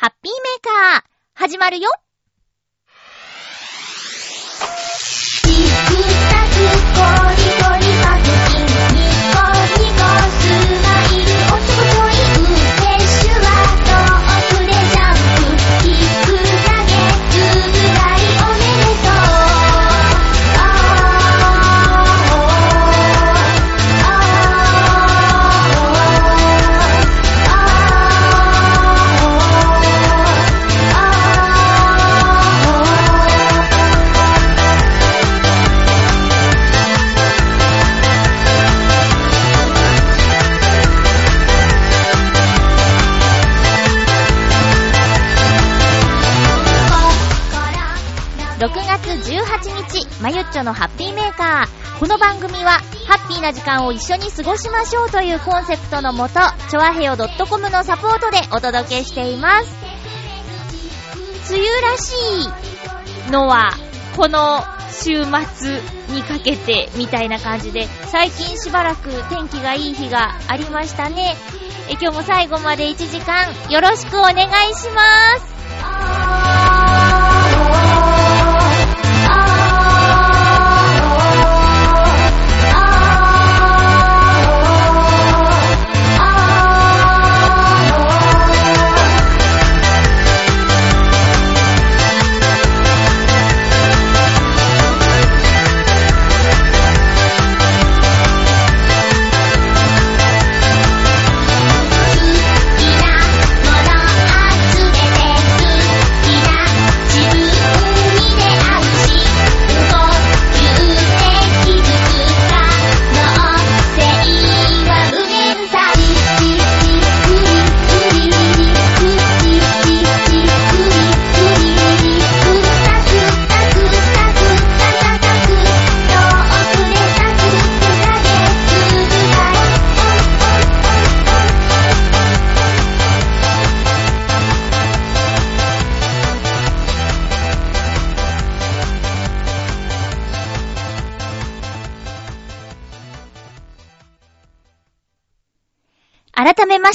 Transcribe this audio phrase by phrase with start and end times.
[0.00, 1.02] ハッピーメーカー、
[1.34, 1.90] 始まるよ。
[50.30, 51.98] ゆっちょのハッピーメーカー。
[51.98, 56.34] この番組は、ハッピーな時間を一緒に過ごしましょうというコンセプトのもと、
[56.70, 59.68] ちょわへよ .com のサポートでお届けしています。
[61.50, 62.12] 梅雨らし
[63.28, 63.72] いのは、
[64.16, 65.80] この週末
[66.14, 71.36] にかけてみたいな感じで、最近しばらく天気がいい日がありましたね。
[71.88, 75.02] え今日も最後まで1時間よろしくお願いしま
[75.44, 75.49] す。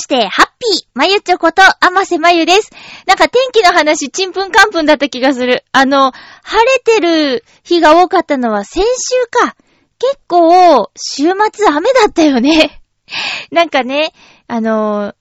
[0.05, 2.71] して、ハッピーまゆちょこと、あませまゆです。
[3.07, 5.65] なんか天気の話、ちんぷんかんぷんだった気がする。
[5.71, 6.11] あの、
[6.43, 9.55] 晴れてる日が多かったのは先週か。
[9.97, 12.83] 結構、週末雨だったよね。
[13.51, 14.13] なんかね、
[14.47, 15.13] あの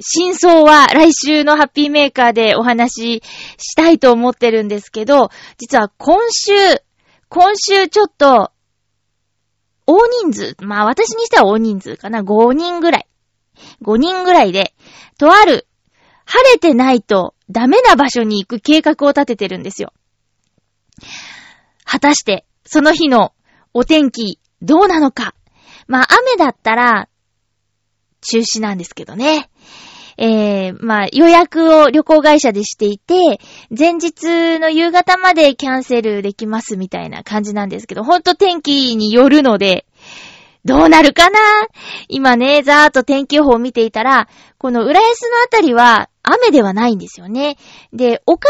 [0.00, 3.22] 真相は来週のハッピーメーカーでお話し
[3.56, 6.52] したいと思ってるんですけど、実は今週、
[7.28, 8.50] 今週ちょっと、
[9.86, 13.06] 大人数、まあ私にしては大人数かな、5人ぐらい。
[13.82, 14.74] 5人ぐらいで、
[15.18, 15.66] とある、
[16.24, 19.92] 晴れてないとダメな場所に行く計画を立ててるんですよ。
[21.84, 23.32] 果たして、その日の
[23.72, 25.34] お天気、どうなのか。
[25.86, 27.08] まあ、雨だったら、
[28.22, 29.48] 中止なんですけどね。
[30.18, 33.38] えー、まあ、予約を旅行会社でしていて、
[33.76, 39.86] 前日の夕方までキャンセルできますみたいな感じなんですけど、ほんと天気によるので、
[40.66, 41.38] どうなるかな？
[42.08, 44.28] 今ね、ざーっと天気予報を見ていたら、
[44.58, 47.56] この浦安のあたりは雨ではないんですよね。
[47.92, 48.48] で、岡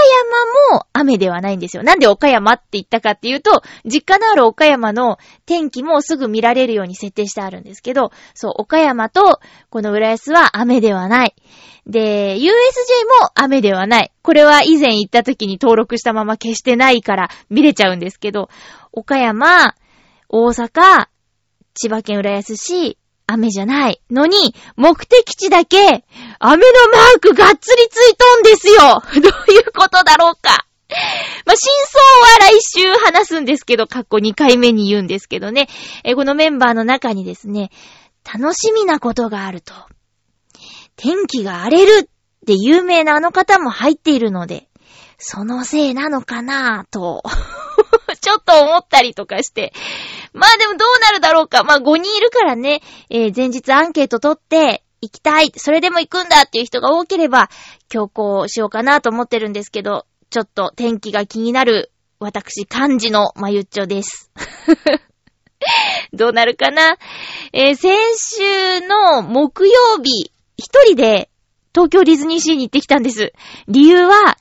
[0.70, 1.82] 山も雨ではないんですよ。
[1.82, 11.34] なんで岡山って言ったかっていうと、実家のある岡山の天気もすぐ見られるように設定してあるんですけど、そう、岡山とこの浦安は雨ではない。
[11.86, 12.40] で、USJ
[13.20, 14.10] も雨ではない。
[14.22, 18.48] これは以前行った時に登録したまま消してないから見れちゃうんですけど、
[18.90, 19.74] 岡山、
[20.30, 21.08] 大阪、
[21.76, 26.04] 千葉県浦安市、雨じゃないのに、目的地だけ、
[26.38, 30.66] 雨のマークがっつりついとんですよ どういうことだろうか
[31.44, 35.68] まあ、真相は来週話すんですけど、過去2回目に言うんですけどね。
[36.04, 37.70] え、このメンバーの中にですね、
[38.24, 39.74] 楽しみなことがあると。
[40.96, 42.08] 天気が荒れるっ
[42.46, 44.68] て有名なあの方も入っているので、
[45.18, 47.22] そのせいなのかなぁと
[48.20, 49.72] ちょっと思ったりとかして。
[50.36, 51.64] まあでもどうなるだろうか。
[51.64, 57.48] まあ5人いるからね、えー、前日アンケート取って、行きたい、それでも行くんだっていう人が多ければ、
[57.88, 64.30] 強行しようかなと思ってるんですけど、ちょっと天気が気になる、私、漢字のまゆっちょです。
[66.12, 66.96] どうなるかな？
[67.52, 71.30] えー、先週の木曜日、一人で
[71.74, 73.32] 東京ディズニーシーに行ってきたんです。
[73.68, 74.38] 理由は、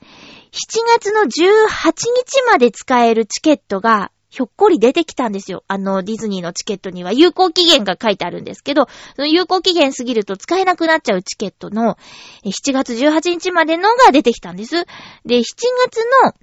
[0.52, 5.64] 7月の18日まで使えるチケットがひょっこり出てきたんですよ。
[5.66, 11.96] あの、ディズニーのチケットには有効期限が書いてあるんですけど、その有効期限過ぎると使えなくなっちゃうチケットの、
[12.44, 14.84] 7月18日までのが出てきたんです。
[15.24, 15.44] で、7
[15.86, 16.34] 月の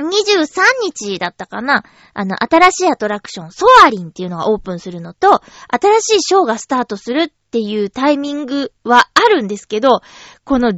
[0.00, 0.46] 23
[0.82, 1.84] 日だったかな
[2.14, 10.00] あの、新しいアトラクション、ソアリンっていうのがオープンするのと、新しいショーがスタートするっていうタイミングはあるんですけど、
[10.42, 10.74] この18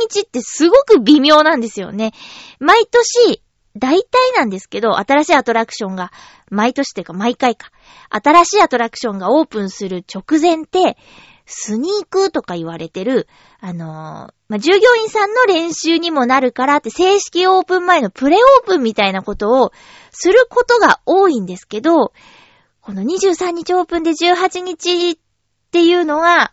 [0.00, 2.12] 日ってすごく微妙なんですよね。
[2.58, 3.40] 毎年、
[3.76, 6.12] 大体なんですけど、新しいアトラクションが、
[6.50, 7.70] 毎年っていうか毎回か、
[8.10, 10.96] 新しいアトラクションがオープンする直前って、
[11.46, 13.26] スニークとか言われてる、
[13.60, 13.86] あのー、
[14.48, 19.72] まあ、従業員さんの練習にもなるからって正式オープン前のプレオープンみたいなことを
[20.12, 22.12] することが多いんですけど、
[22.80, 25.18] この23日オープンで18日っ
[25.72, 26.52] ていうのは、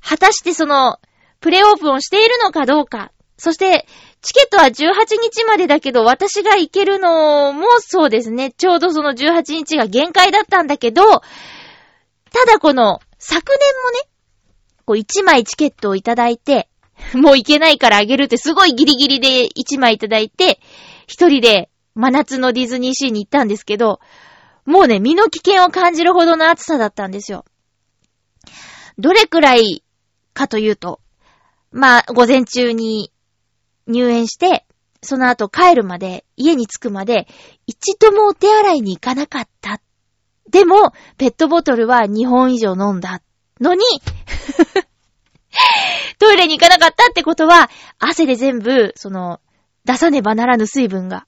[0.00, 0.98] 果たしてその、
[1.40, 3.86] プレオープンをしているのかどうか、そして、
[4.22, 4.72] チケットは18
[5.20, 8.52] 日までだけど、私が行けるのもそうですね。
[8.52, 14.08] ちょうどその18日が限界だったんだけど、ただこの、昨年もね、
[14.84, 16.68] こう1枚チケットをいただいて、
[17.14, 20.60] もう行けないからあげるってすごいギリギリで1枚いただいて、
[21.08, 23.98] 一人で真夏のディズニーシーに行ったんですけど、
[24.64, 27.44] もうね、身の危険を感じるほどの暑さだったんですよ。
[28.98, 29.82] どれくらい
[30.32, 31.00] かというと、
[31.72, 33.12] まあ、午前中に
[33.86, 34.64] 入園して、
[35.02, 37.26] その後帰るまで、家に着くまで、
[37.66, 39.80] 一度もお手洗いに行かなかった。
[40.50, 43.22] でも、ペットボトルは2本以上飲んだ。
[43.60, 43.84] のに
[46.18, 49.40] トイレに行かなかったってことは、汗で全部、その、
[49.84, 51.26] 出さねばならぬ水分が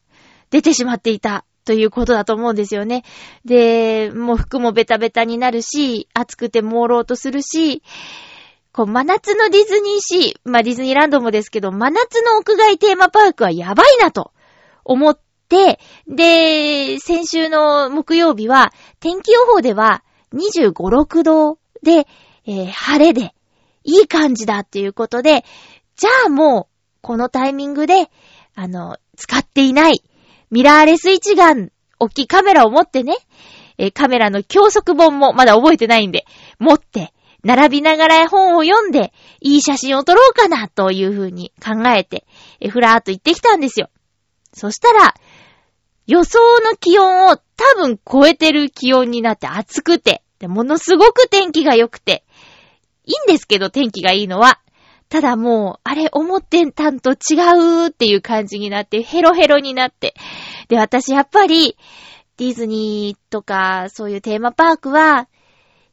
[0.50, 3.04] 出てしまっていたということだと思うんですよね。
[3.44, 7.82] で、もう服もベタベタになるし、暑くて朦朧とするし、
[8.74, 14.32] こう、真夏のディズニーシー、まあ、ディズニーランドもですけど、真夏の屋外テーマパークはやばいなと。
[14.84, 15.18] 思っ
[15.48, 15.78] て、
[16.08, 20.02] で、先週の木曜日は、天気予報では
[20.34, 22.08] 25、6度で、
[22.46, 23.32] えー、晴れで、
[23.84, 25.44] いい感じだっていうことで、
[25.96, 28.10] じゃあもう、このタイミングで、
[28.56, 30.02] あの、使っていない、
[30.50, 31.70] ミラーレス一眼、
[32.00, 33.14] 大きいカメラを持ってね、
[33.78, 36.24] えー、カメラの教則本もまだ覚えてないんで、
[36.58, 37.12] 持って、
[37.44, 42.26] 並びながら絵本を読んで、いい写真を撮ろうかな、というふうに考えて、
[42.60, 43.90] え、ふらーっと行ってきたんですよ。
[44.52, 45.14] そしたら、
[46.06, 47.42] 予想の気温を多
[47.76, 52.24] 分超えてる気温になって暑くて、で、ものすごく天気が良くて、
[53.04, 54.60] いいんですけど、天気がいいのは。
[55.10, 57.36] ただもう、あれ、思ってんたんと違
[57.84, 60.14] うっていう感じになって、ヘロヘロになって。
[60.68, 61.76] で、私やっぱり、
[62.36, 65.28] ディズニーとか、そういうテーマパークは、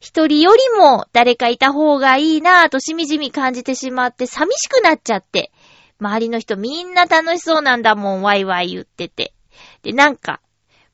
[0.02, 5.52] 一人よりも誰かいた方がいいなぁとしみじみ感じてしまって、寂しくなっちゃって。
[6.00, 9.32] 周りの人みんな楽しそうなんだもん、ワイワイ言ってて。
[9.84, 10.40] で、なんか、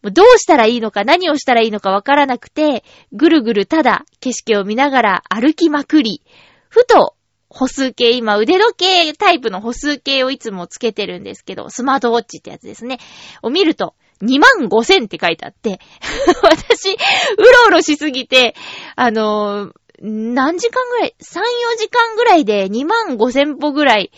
[0.03, 6.23] どうしたらいいのか何をしたらいいのかわからなくて、ぐるぐるただ景色を見ながら歩きまくり、
[6.69, 7.15] ふと
[7.49, 12.99] 歩数計、今腕時計タイプの歩数計をいつもつけてるんですけど、スマートウォッチってやつですね。
[13.43, 15.81] を見ると、2万5千って書いてあって、
[16.43, 16.97] 私、う
[17.43, 18.55] ろうろしすぎて、
[18.97, 21.43] あのー、何時間ぐらい ?3、4
[21.79, 24.13] 時間ぐらいで2万5千歩ぐらい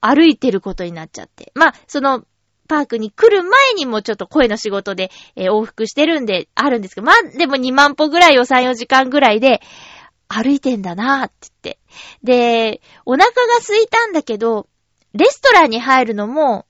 [0.00, 1.52] 歩いてることになっちゃって。
[1.54, 2.24] まあ、その、
[2.68, 9.60] パークに来る前にもちょっと声の仕事で、えー、往復してるんで、あるんですけど、まあ、でも2万歩ぐらいを3、4時間ぐらいで、
[10.28, 11.78] 歩いてんだなーって言って。
[12.22, 13.32] で、お腹が
[13.66, 14.68] 空いたんだけど、
[15.14, 16.66] レストランに入るのも、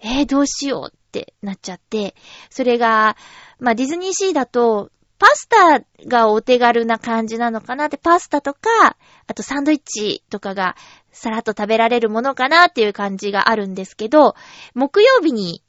[0.00, 2.14] えー、どうしようってなっちゃって、
[2.50, 3.16] それが、
[3.58, 8.96] まあ、ディズニーシーだと、パスタがお手軽な感じなのかなって、パスタとか、
[9.26, 10.76] あとサンドイッチとかが
[11.10, 14.34] さらっと食べられるものかなっていう感じがあるんですけど、
[14.74, 15.62] 木曜日に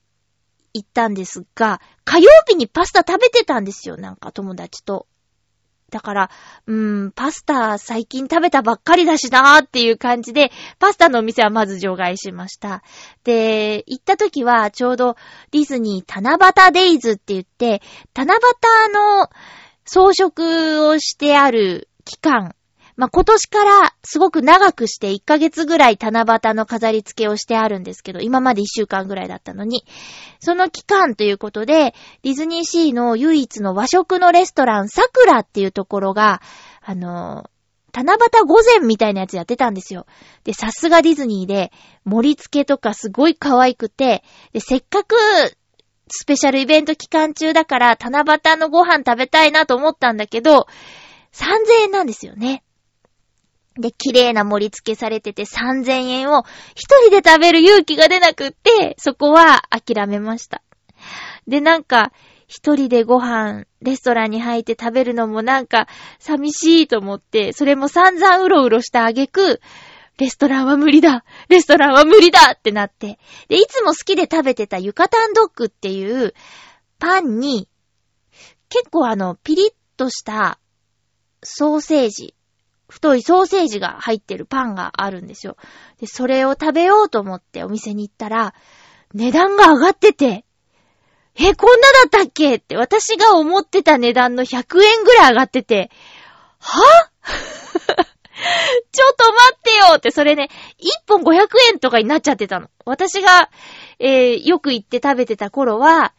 [0.74, 5.08] 行ったんですが、火曜日にパスタ食べてたんですよ、なんか友達と。
[5.90, 6.30] だから、
[6.66, 12.84] うーん、パスタ最近食べたばっかりだしなーっていう感じで、パスタのお店はまず除外しました。
[13.24, 15.16] で、行った時はちょうど
[15.52, 16.34] ディズニー七
[16.68, 17.82] 夕デイズって言って、
[18.14, 18.40] 七夕
[18.94, 19.30] の
[19.86, 22.54] 装飾をしてある期間
[22.98, 29.86] まあ、今年からすごく長くして1ヶ月ぐらい七夕の飾り付けをしてあるんですけど、今まで1週間ぐらいだったのに、
[30.40, 36.42] その期間ということで、ディズニーシーの唯一の和食のレストラン、桜っていうところが、
[36.82, 37.50] あの、
[37.94, 40.08] 七夕午前みたいなやつやってたんですよ。
[40.44, 41.72] で、さすがディズニーで、
[42.04, 44.24] 盛り付けとかすごい可愛くて、
[44.54, 45.16] で、せっかく、
[46.10, 50.66] スペシャルイベント期間中だから、七夕のご飯食べたいなと思ったんだけど、
[51.34, 52.64] 3000円なんですよね。
[53.80, 56.44] で、綺麗な盛り付けされてて3000円を
[56.76, 60.62] 一人で食べる勇気が出なくって、そこは諦めました。
[61.48, 62.12] で、なんか、
[62.48, 69.60] 一人でご飯、レストランに入って食べるのもなんか寂しいと思って、それも散々うろうろしたあげく、
[70.18, 73.20] レストランは無理だレストランは無理だってなって。
[73.50, 76.34] で、いつも好きで食べてたユカタンドッグっていう
[77.00, 77.68] パンに、
[78.70, 80.60] 結構あの、ピリッとした
[81.44, 82.34] ソーセージ、
[82.90, 85.58] 太いソーセージが入ってるパンがあるんですよ。
[86.00, 88.54] で、それを食べようと思ってお店に行ったら、
[89.14, 90.46] 値段が上がってて、
[91.40, 92.56] え、こんなだったっけ？
[92.56, 95.92] って私が思ってた値段の100円ぐらい上がってて、
[96.60, 96.82] は？
[98.92, 102.70] ちょっと待ってよって、それね、1本500円とかになっちゃってたの。
[102.86, 103.50] 私が、
[104.00, 106.14] えー、よく行って食べてた頃は、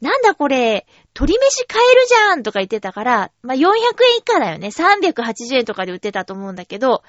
[0.00, 3.72] なんだこれ、鶏飯買えるじゃんとか言ってたから、まあ、400円
[4.18, 4.68] 以下だよね。
[4.68, 7.02] 380円とかで売ってたと思うんだけど、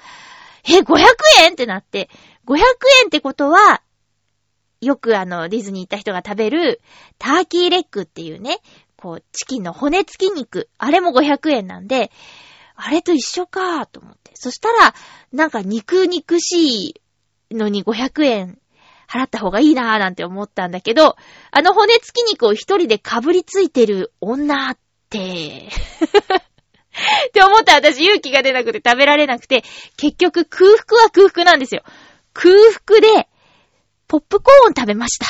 [0.66, 1.04] え、500
[1.42, 2.10] 円ってなって、
[2.46, 2.58] 500
[3.02, 3.82] 円ってことは、
[4.80, 6.80] よくあの、ディズニー行った人が食べる、
[7.18, 8.58] ターキーレッグっていうね、
[8.96, 10.68] こう、チキンの骨付き肉。
[10.78, 12.10] あれも500円なんで、
[12.76, 14.32] あれと一緒かと思って。
[14.34, 14.94] そしたら、
[15.32, 16.96] なんか肉肉し
[17.50, 18.58] いのに500円
[19.08, 21.16] 払った方がいいなーなんて思ったんだけど、
[21.50, 24.78] あの骨付き肉を一人で被りついてる女っ
[25.10, 25.68] て、
[27.28, 29.64] って思った私勇気が出なくて食べられなくて、
[29.96, 31.82] 結局空腹は空腹なんですよ。
[32.32, 32.54] 空
[32.86, 33.28] 腹で、
[34.06, 35.26] ポップコーン食べました。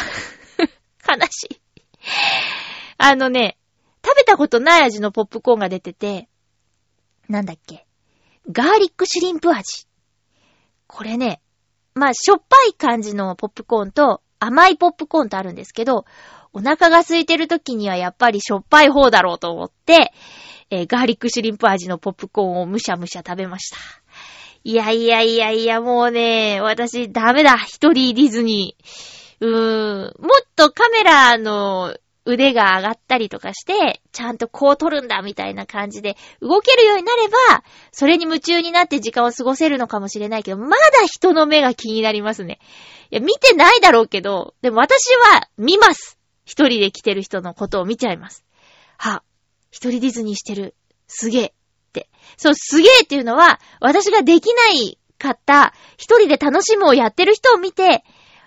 [1.16, 1.60] 悲しい。
[2.98, 3.56] あのね、
[4.04, 6.28] 食べたことない味のポップコーンが出てて、
[7.28, 7.86] なんだっけ？
[8.50, 9.86] ガーリックシュリンプ味。
[10.86, 11.40] これね、
[11.94, 16.04] まあ、しょっぱい感じのポップコーンと甘いポップコーンとあるんですけど、
[16.52, 20.12] お腹が空いてる時にはやっぱりしょっぱい方だろうと思って、
[20.70, 23.76] えー、ガーリックシュリンプ味のポップコーンをむしゃむしゃ食べました。
[24.64, 27.58] いやいやいやいや、もうね、私ダメだ。
[27.58, 29.46] 一人ディズニー。
[29.46, 30.22] うーん。
[30.22, 31.94] もっとカメラの
[32.24, 40.74] 腕が上がったりとかして、ちゃんとこう撮るんだみたいな感じで動けるようになれば、それに夢中になって時間を過ごせるのかもしれないけど、まだ
[41.06, 42.58] 人の目が気になりますね。
[43.10, 46.18] いや、見てないだろうけど、でも私は見ます。
[46.44, 48.44] 一人で来てる人のことを見ちゃいます。
[48.96, 49.22] は、
[49.70, 50.74] 一人ディズニーしてる。
[51.06, 51.44] すげえ。
[51.46, 51.52] っ
[51.92, 52.08] て。
[52.36, 58.04] そう、すげえっていうのは、私ができないかった、一人で楽しむをやってる人を見て、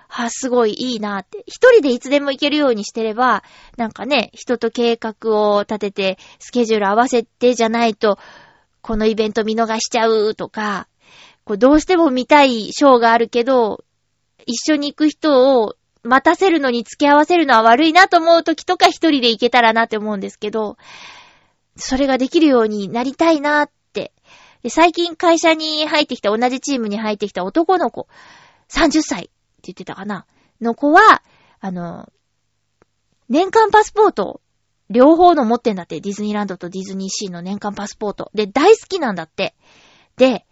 [0.07, 1.43] は、すごいいいなって。
[1.45, 3.43] 一人でいつでも行けるようにしてれば、
[3.77, 5.15] なんかね、人と計画
[5.51, 8.17] を立てて、スケジュール合わせてじゃないと、
[8.81, 10.87] このイベント見逃しちゃうとか、
[11.43, 13.83] こうどうしても見たいショーがあるけど、
[14.45, 20.77] 一緒に行く人を待たせるのに付き合わせるのは悪いなと思う時とか一人で行けたらなって思うんですけど、
[21.75, 24.13] それができるようになりたいなって。
[24.63, 28.07] で最近会社に入ってきた、同じチームに入ってきた男の子、
[28.69, 29.29] 30歳。
[29.71, 30.25] って言ってたかな
[30.61, 31.21] の子は、
[31.59, 32.11] あの、
[33.29, 34.41] 年間パスポート、
[34.89, 35.99] 両方の持ってんだって。
[35.99, 38.31] ディズニーランドとディズニーシーの年間パスポート。
[38.33, 39.53] で、大好きなんだって。
[40.15, 40.45] で、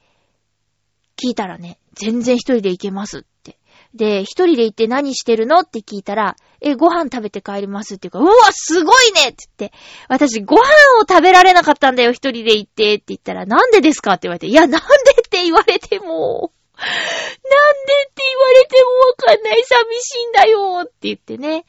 [1.18, 3.58] 聞いたらね、全然一人で行けますって。
[3.94, 9.78] で、一人で行って何してるのって聞いたら、え、ご飯食べて帰りますっていうか、うわ、すごいねって言って、
[10.10, 10.62] 私ご飯
[11.00, 21.66] を食べられなかったんだよ、一人で行ってって言ったら、なんでですかって言われて、いや、なんでって言われても、なんでって言われてもわかんない寂しいんだよって言ってね。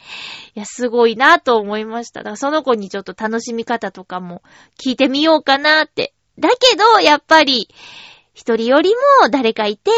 [0.54, 2.20] いや、すごいなと思いました。
[2.20, 4.42] だからその子にちょっと楽しみ方とかも
[4.78, 6.14] 聞いてみようかなって。
[6.38, 7.68] だけど、やっぱり、
[8.34, 8.90] 一人より
[9.22, 9.90] も誰かいて、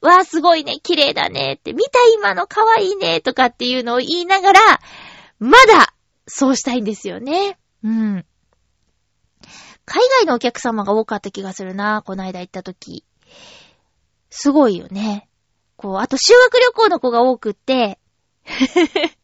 [0.00, 4.60] わあ、すごいね、綺麗だねって、見た今の可愛いねとかっていうのを言いながら、
[5.38, 5.94] まだ、
[6.26, 7.58] そうしたいんですよね。
[7.82, 8.26] うん。
[9.84, 13.04] 海外のお客様が多かった気がするな、この間行った時。
[14.30, 15.28] すごいよね。
[15.76, 17.98] こう、あと修学旅行の子が多くって、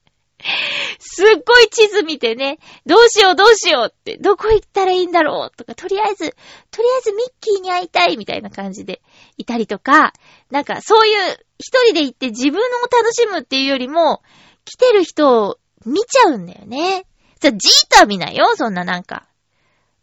[0.99, 6.37] すっごい地図見てね、どうしようどうしようって、どこ行ったらいいんだろうとか、とりあえず、
[6.71, 9.03] とりあえずミッキーに会いたいみたいな感じで
[9.37, 10.13] いたりとか、
[10.51, 14.23] なんかそういう一人で行って自分を楽しむっていうよりも、
[14.65, 17.07] 来てる人を見ちゃうんだよね。
[17.41, 19.27] さ、じーっとは見ないよ、そんななんか。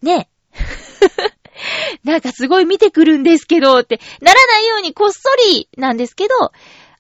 [0.02, 0.30] ね。
[2.04, 6.52] なんかすごい見てくるんですけど、ってならないようにこっそりなんですけど、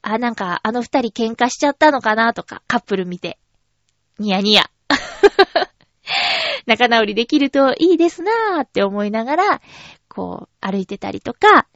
[0.01, 3.37] あ、なんかあの二人喧嘩しちゃったのかなとか、カップル見て。
[4.19, 4.69] ニヤニヤ。
[6.67, 9.61] 仲直りできるといいですなーって思いながら、
[10.07, 11.67] こう、歩いてたりとか、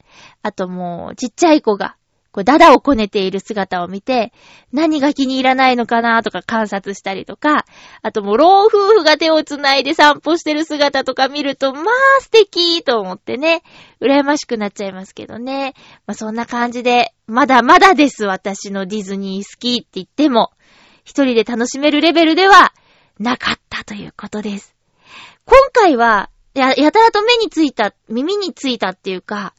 [0.42, 1.96] あともう、ちっちゃい子が、
[2.36, 4.30] こう、ダダをこねている姿を見て、
[4.70, 7.64] 何が気に入らないのかなとか観察したりとか、
[8.02, 13.62] あともう老夫婦が手を繋いで散歩してる姿とか見ると、まあ素敵と思ってね、
[14.02, 15.72] 羨ましくなっちゃいますけどね。
[16.06, 20.52] まあそんな感じで、まだまだです、私のディズニー好きって言っても、
[21.04, 22.74] 一人で楽しめるレベルでは
[23.18, 24.76] なかったということです。
[25.46, 29.54] 今回は、や、やたらと目についた、耳についたっていうか、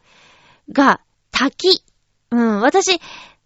[0.72, 1.87] が、滝。
[2.31, 3.00] うん、私、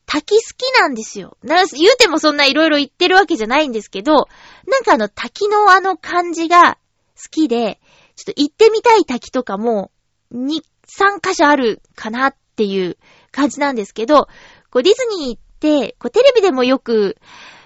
[0.06, 1.38] 滝好きなんですよ。
[1.44, 4.28] な、言うてもそんないろいろ言ってるわけじゃないんですけど、
[4.68, 6.78] なんかあの滝のあの感じが
[7.16, 7.80] 好きで、
[8.16, 9.92] ちょっと行ってみたい滝とかも、
[10.34, 12.98] 2、3箇所あるかなっていう
[13.32, 14.28] 感じなんですけど、
[14.70, 17.18] こうディズニーって、こうテレビでもよく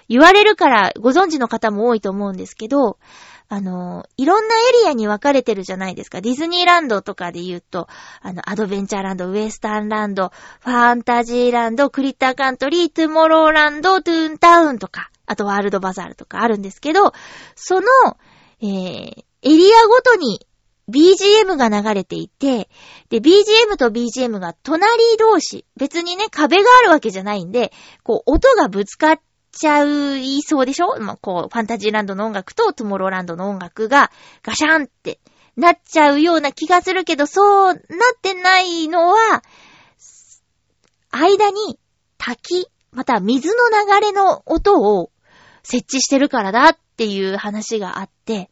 [0.08, 2.98] 言われるからご存知の方も多いと思うんですけど、
[3.48, 6.20] あの、いろんなエリアに分かれてるじゃないですか。
[6.20, 7.88] ディズニーランドとかで言うと、
[8.20, 17.12] あの、アドベンチャーランド、ウエスタンランド、ファンタジーランド、クリッターカントリー、トゥモローランド、トゥーンタウンとか、あとワールドバザールとかあるんですけど、
[17.54, 17.86] その、
[18.60, 20.46] えー、エリアごとに
[20.88, 22.68] BGM が流れていて、
[23.10, 24.88] で、BGM と BGM が隣
[25.18, 27.72] 同士、別にね、壁があるわけじゃないんで、
[28.02, 29.20] こう、音がぶつかっ
[29.56, 31.00] ちゃう、いそうでしょ？
[31.00, 34.10] まあ、こう、ファンタジーランドの音楽とトゥモローランドの音楽が
[34.42, 35.18] ガシャンって
[35.56, 37.78] なっちゃうような気がするけど、そうなっ
[38.20, 39.42] てないのは、
[41.10, 41.78] 間に
[42.18, 45.10] 滝、また水の流れの音を
[45.62, 48.50] 設置してるからだっていう話があって、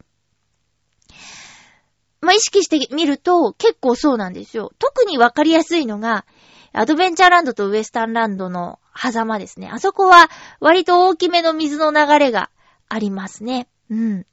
[2.20, 4.72] まあ、意識してみると結構そうなんですよ。
[4.78, 6.24] 特にわかりやすいのが、
[6.72, 9.68] アドベンチャーランドとウエスタンランドの狭間ですね。
[9.72, 12.50] あそこは割と大きめの水の流れが
[12.88, 13.68] ありますね。
[13.90, 14.26] うん。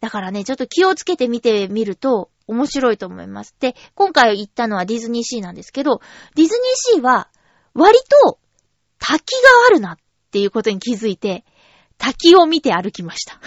[0.00, 3.54] だからね、ちょっと気をつけて見てみると面白いと思います。
[3.58, 6.00] で、今回行ったのはディズニーシーなんですけど、
[6.34, 7.28] ディズニーシーは
[7.74, 8.38] 割と
[8.98, 9.96] 滝があるなっ
[10.30, 11.44] ていうことに気づいて、
[11.96, 13.40] 滝を見て歩きました。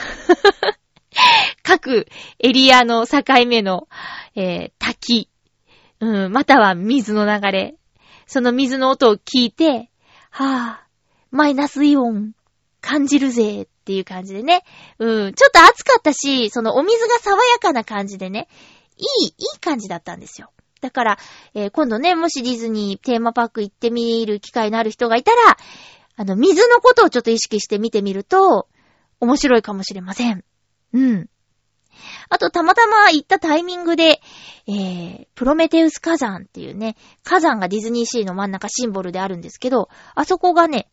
[1.63, 2.07] 各
[2.39, 3.88] エリアの境目の、
[4.36, 5.29] えー、滝、
[6.00, 7.75] うん、または水の流れ、
[8.25, 9.90] その水の音を聞いて、
[10.31, 12.31] はぁ、マイナスイオン
[12.79, 14.63] 感じるぜっていう感じでね。
[14.97, 15.33] うん。
[15.33, 18.47] ちょっと暑かったし、そのお水が爽やかな感じでね、
[18.97, 20.51] いい、いい感じだったんですよ。
[20.81, 21.19] だから、
[21.53, 25.57] えー、今度ね、もしディズニーテーマパーク行ってみる機会のある人がいたら、
[26.15, 28.67] あの、水のことをちょっと意識して見てみると、
[29.19, 30.44] 面白いかもしれません。
[30.94, 31.29] うん。
[32.29, 34.22] あと、たまたま行ったタイミングで、
[34.68, 40.90] えー、プロメテウス火山っていうね、火山がディズニーシーの真ん中シンボルであるんですけど、あそこがね、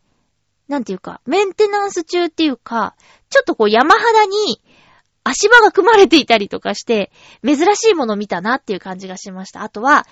[0.67, 2.95] なんていうか、メンテナンス中っていうか、
[3.29, 4.61] ちょっとこう山肌に
[5.23, 7.11] 足場が組まれていたりとかして、
[7.43, 9.63] 珍しいもの見たなっていう感じがしました。
[9.63, 10.05] あとは、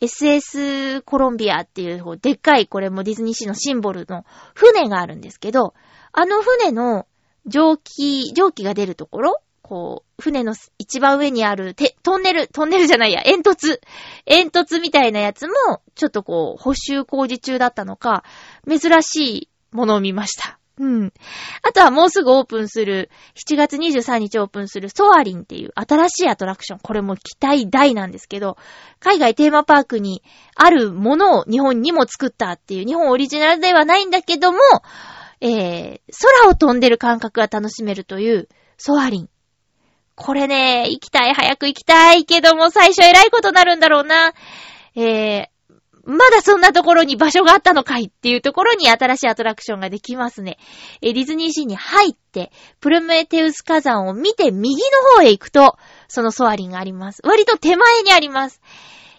[0.00, 5.74] SS コロンビアっていう、でっかい、これもディズニーシーのシンボルの船があるんですけど、
[6.12, 7.06] あの船の
[7.46, 13.80] 蒸気、蒸気が出るところこう、船の一番上にある、て、トンネル、トンネルじゃないや、煙突。
[14.26, 15.54] 煙突みたいなやつも、
[15.94, 18.22] ちょっとこう、補修工事中だったのか、
[18.68, 20.58] 珍しいものを見ました。
[20.78, 21.12] うん。
[21.62, 26.78] あとはもうすぐオープンする、7月23日オープンするソアリンっていう新しいアトラクション。
[26.80, 28.58] これも期待大なんですけど、
[29.00, 30.22] 海外テーマパークに
[30.54, 34.58] あるものを日本にも作ったっていう、日本オリジナルではないんだけども、
[35.40, 36.00] えー、
[36.42, 39.31] 空を飛んでる感覚が楽しめるという、ソアリン。
[40.14, 44.32] これね、行きたい、早く行きたいけども、最初偉いことになるんだろうな。
[44.94, 45.46] えー、
[46.04, 50.58] まだそんなところに場所があったのかいっていうところに新しいアトラクションができますね。
[51.00, 54.82] えーディズニーシーに入って、プルメテウス火山を見て右の
[55.16, 55.76] 方へ行くと、
[56.08, 57.22] そのソアリンがあります。
[57.24, 58.60] 割と手前にあります。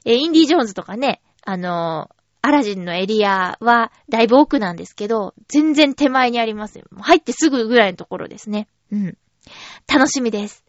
[0.06, 6.82] えーインディ・ジョーンズとかね、あのー、アラジンのエリアはだいぶ奥なんですけど、全然手前にあります。
[7.00, 8.68] 入ってすぐぐらいのところですね。
[8.92, 9.18] うん。
[9.88, 10.64] 楽しみです。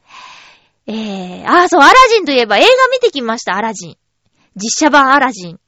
[0.87, 3.97] えー、あ、そう、アラジンといえば映画見てきました、アラジン。
[4.57, 5.61] 実写版アラジン。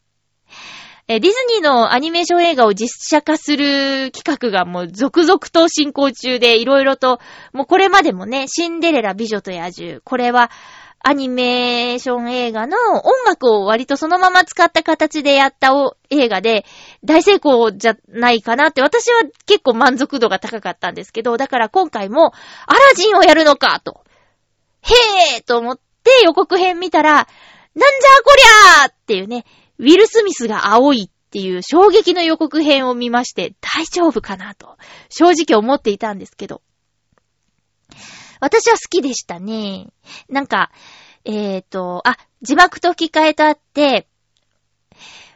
[1.09, 7.21] えディズニーのアニメーション映画を実写化する企画がもう続々と進行中で、いろいろと、
[7.53, 10.51] もうこれまでもね、シンデレラ美女と野獣、これは
[10.99, 15.71] アニメーション映画の音楽を割とそのまま使った形でやった
[16.11, 16.65] 映画で
[17.05, 22.33] 大成功じゃないかなって私は結構満足度が高かったんですけど、だから今回も
[22.67, 24.06] アラジンをやるのかと。
[24.87, 29.45] へぇーと思って予告編見たら、なんじゃこりゃーっていうね、
[29.79, 34.79] ウィル・スミスが青いっていう衝撃の予告編を見まして、大丈夫かなと、
[35.11, 36.63] 正直思っていたんですけど。
[38.41, 39.89] 私は好きでしたね。
[40.29, 40.71] なんか、
[41.25, 44.09] えっ、ー、と、あ、字幕と吹き替えとあって、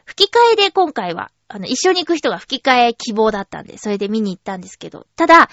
[0.05, 5.49] 吹き替えで今回は、あの、一緒に行く人が吹き替え希望だったんで、それで見に行ったんですけど、ただ、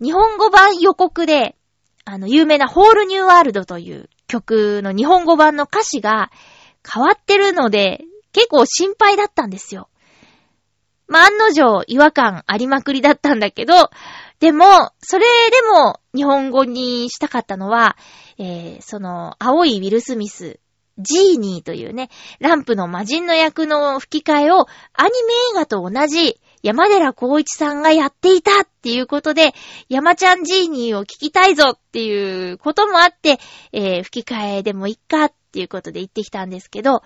[0.00, 1.56] 日本語版予告で、
[2.04, 6.30] あの、有名なホールニューワールドという曲の日本語版の歌詞が
[6.88, 9.88] 変わってるので、結構心配だったんですよ。
[11.06, 13.90] まあ、案の定違和感ありまくりだったんだけど、
[14.40, 17.96] でも、それでも日本語にしたかったのは、
[18.38, 20.58] えー、その、青いウィル・スミス、
[20.98, 22.10] ジーニーというね、
[22.40, 29.52] ランプの魔人の役の吹き替えをアニメ映画と同じ山寺孝一さんがやっていたっていうことで、
[29.88, 33.38] 山ちゃんジーニーを聞きたいぞっていうこともあって、
[33.72, 37.02] えー、吹き替えでもいっかっていうことで言ってきたんですけど、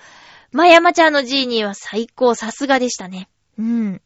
[0.52, 3.28] まあ、山ちゃんのジーニーは最高、さすがでしたね。
[3.58, 4.02] うん。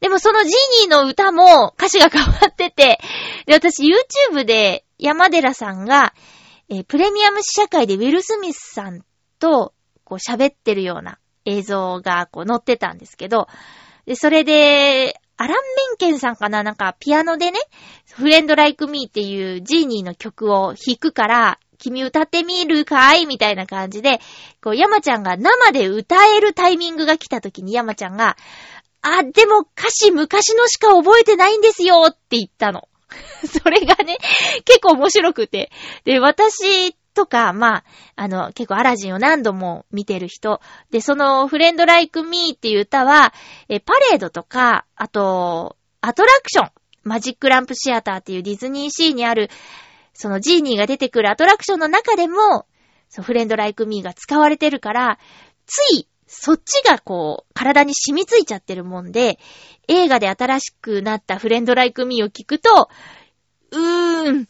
[0.00, 0.52] でもそのジー
[0.86, 3.00] ニーの歌も歌詞が変わってて、
[3.46, 6.14] で、私 YouTube で山寺さんが、
[6.68, 9.00] えー、プレミアム試写会でウィル・スミスさん
[9.38, 9.72] と、
[10.04, 13.48] こう喋ってるような映像がこう載ってたんですけど、
[14.06, 15.60] で、それで、アラン・メ
[15.94, 16.62] ンケンさんかな？
[16.62, 17.58] なんか、ピアノでね、
[18.12, 23.26] フレンド・ライク・ミーっていうジーニーの曲を弾くから、君歌ってみるかい？
[23.26, 24.20] みたいな感じで、
[24.62, 28.36] こう、山ちゃんが生で歌えるタイミングが来た時に山ちゃんが、
[29.02, 32.88] あ、でも歌詞昔のしか覚えてないんですよって言ったの。
[33.46, 34.18] それがね、
[34.64, 35.70] 結構面白くて。
[36.04, 37.84] で、私とか、まあ、
[38.16, 40.60] あの、結構アラジンを何度も見てる人。
[40.90, 43.32] で、その、フレンドライクミーっていう歌は、
[43.68, 46.70] え、パレードとか、あと、アトラクション、
[47.04, 49.48] マジックランプシアターっていうディズニーシーにある、
[50.12, 52.66] そのジーニーが出てくるアトラクションの中でも、
[53.08, 55.18] そフレンドライクミーが使われてるから、
[55.66, 59.38] つい、そっちがこう、体に染みついちゃってるもんで、
[59.88, 62.88] 映画で新しくなったフレンドライクミーを聞くと、
[63.70, 64.48] うーん、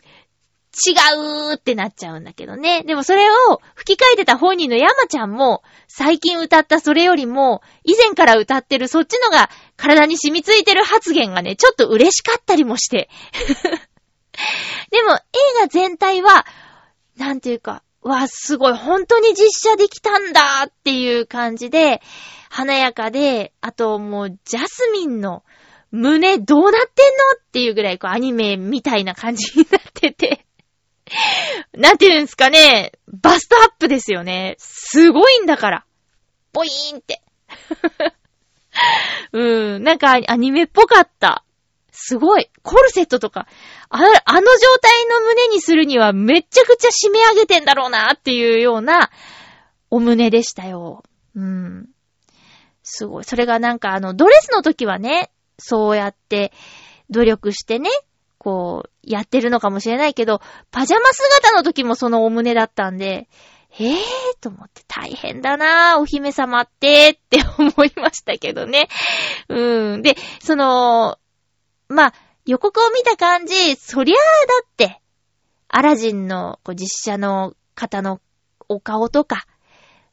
[0.74, 2.82] 違うってなっちゃうんだけどね。
[2.82, 13.08] でもそれを吹き替えてた本人の山ちゃんも、最近歌ったそれよりも、以前から歌ってるそっちのが体に染みついてる発言がね、ちょっと嬉しかったりもして。
[14.90, 15.18] でも映
[15.60, 16.46] 画全体は、
[17.16, 22.02] なんていうか、わ、すごい、本当に実写できたんだっていう感じで、
[22.50, 25.42] 華やかで、あともう、ジャスミンの
[25.90, 26.88] 胸どうなってんの
[27.38, 30.44] っていうぐらい、こう、アニメみたいな感じになってて
[31.72, 34.56] なんて言うんすかね、バストアップですよね。
[34.58, 35.84] すごいんだから。
[36.52, 37.22] ポイーンって。
[39.32, 41.44] うん、なんかアニメっぽかった。
[41.92, 42.50] すごい。
[42.62, 43.46] コルセットとか、
[43.88, 49.10] ああの状態の胸にするにはめちゃくちゃ締め上げてんだろうなっていうような
[49.90, 51.04] お胸でしたよ。
[51.36, 51.88] うん。
[52.82, 53.24] すごい。
[53.24, 56.52] それがなんかあの、ドレスの時はね、そうやって
[57.10, 57.90] 努力してね、
[58.44, 63.26] こう、やってるのかもしれないけど、パジャマ姿の時もそのお胸だったんで、
[63.78, 63.98] ええー
[64.40, 68.88] と思って大変だなぁ、お姫様ってって思いましたけどね。
[69.48, 70.02] うん。
[70.02, 71.18] で、その、
[71.88, 75.00] まあ、予告を見た感じ、そりゃあだって、
[75.68, 78.20] アラジンのこう実写の方の
[78.68, 79.46] お顔とか、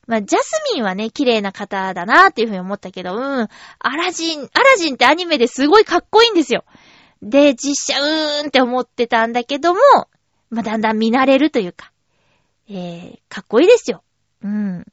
[0.07, 3.47] まあ、ジャスミンはね、綺麗な方だなっていうふうに思ったけど、うん。
[3.79, 6.63] アラジン、アラジンってアニメですごいかっこいいんですよ。
[7.21, 9.79] で、実写うーんって思ってたんだけども、
[10.49, 11.91] まあ、だんだん見慣れるというか、
[12.69, 14.03] えー、かっこいいですよ。
[14.43, 14.85] うん。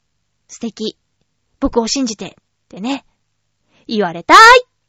[0.46, 0.96] 素敵。
[1.60, 2.26] 僕を信じて。
[2.26, 2.34] っ
[2.68, 3.04] てね。
[3.86, 4.36] 言われたい。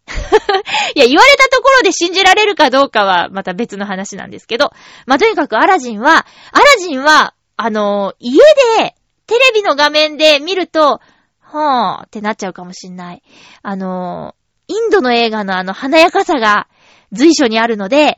[0.96, 4.74] いや、言われたところで信じられるかどうかはまた別の話なんですけど、
[5.06, 8.40] まあ、とにかくアラジンは、アラジンは、あのー、家
[8.78, 8.96] で、
[9.28, 11.00] テレビの画面で見ると、
[11.40, 13.24] はぁーってなっちゃうかもしんない。
[13.62, 16.68] あのー、インドの映画のあの華やかさが、
[17.12, 18.18] 随所にあるので、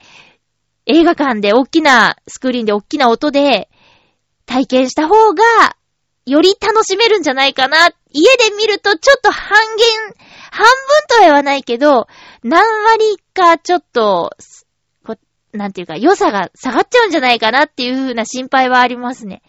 [0.85, 3.69] 映画館で大きなスクリーンで大きな音で
[4.45, 5.43] 体験した方が、
[6.25, 7.89] より楽しめるんじゃないかな。
[8.11, 9.87] 家で見るとちょっと半減、
[10.51, 12.07] 半分とは言わないけど、
[12.43, 14.31] 何割かちょっと、
[15.53, 19.41] なんていうか、良さが下がっちゃうんじゃないかなっていう風な心配はありますね。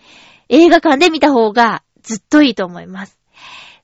[0.49, 3.19] 映画館で見た方がずっといいと思います。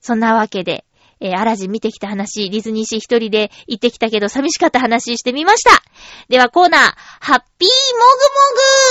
[0.01, 0.85] そんなわけで、
[1.21, 5.83] えー、アラジン見てきた話、ディズニーシー一人で行ってきたけど寂しかった話してみました。
[6.29, 6.81] ではコーナー、
[7.21, 8.19] ハッピーもぐ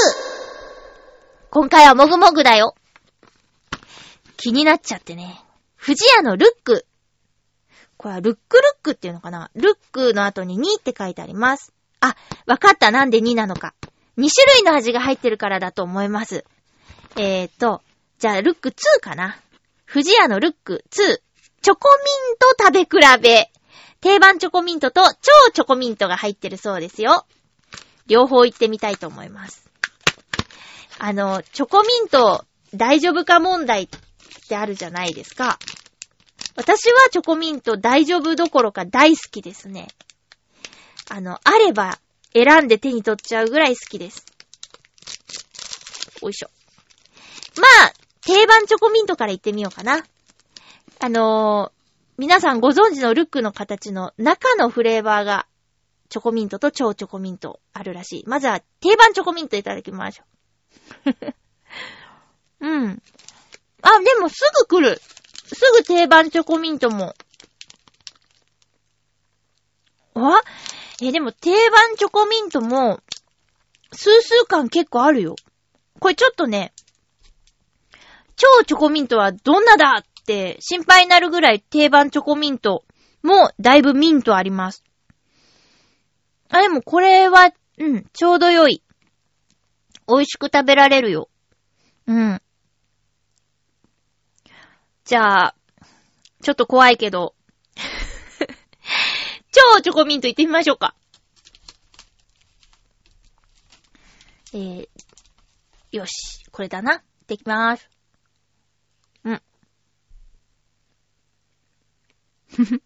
[0.05, 0.37] もぐ
[1.49, 2.75] 今回はもぐもぐだよ。
[4.37, 5.41] 気になっちゃってね。
[5.83, 6.85] 富士屋のルック。
[7.97, 11.73] これはルックルックっていうのかなルックの後に2って書いてあります。
[11.99, 13.73] あ、わかったなんで2なのか。
[14.17, 16.45] 2種類の味が入ってるからだと思います。
[17.15, 17.81] えーと、
[18.19, 19.37] じゃあルック2かな。
[19.91, 21.26] 富士屋のルック2。
[21.61, 23.51] チョコミント食べ比べ。
[23.99, 27.25] 定番チョコミントと超チョコミントが入ってるそうですよ。
[28.05, 29.69] 両方行ってみたいと思います。
[30.99, 33.87] あの、チョコミント大丈夫か問題っ
[34.47, 35.59] てあるじゃないですか。
[36.55, 39.89] 私はチョコミント大丈夫どころか大好きですね。
[41.09, 41.99] あの、あれば
[42.33, 44.25] 選んで手に取っちゃうぐらい好きです。
[46.21, 46.49] おいしょ。
[47.57, 50.03] まあ、定番チョコミントから行ってみようかな。
[50.99, 51.77] あのー、
[52.17, 55.47] 皆さんご存知のルックの形の中のフレーバーが
[56.09, 58.23] チョコミントと超チョコミントあるらしい。
[58.25, 60.23] まずは定番チョコミントいただきましょ
[61.05, 61.35] う。
[62.65, 63.03] うん。
[63.83, 65.01] あ、でもすぐ来る。
[65.53, 67.13] すぐ定番チョコミントも。
[70.15, 70.41] あ
[71.01, 72.99] え、でも定番チョコミントも、
[73.91, 75.35] 数数感結構あるよ。
[75.99, 76.73] これちょっとね、
[78.35, 82.83] 超チョコミントはどんなだって心配になるぐらい定番チョコミント
[83.23, 84.83] もだいぶミントあります。
[86.49, 88.83] あ、でもこれは、うん、ちょうど良い。
[90.07, 91.29] 美味しく食べられるよ。
[92.07, 92.41] うん。
[95.05, 95.55] じゃあ、
[96.41, 97.33] ちょっと怖いけど、
[99.51, 100.93] 超チョコミント行ってみましょうか。
[104.53, 104.87] えー、
[105.91, 106.93] よし、これだな。
[106.93, 107.89] 行ってきまーす。
[109.23, 109.41] うん。
[112.63, 112.81] ん？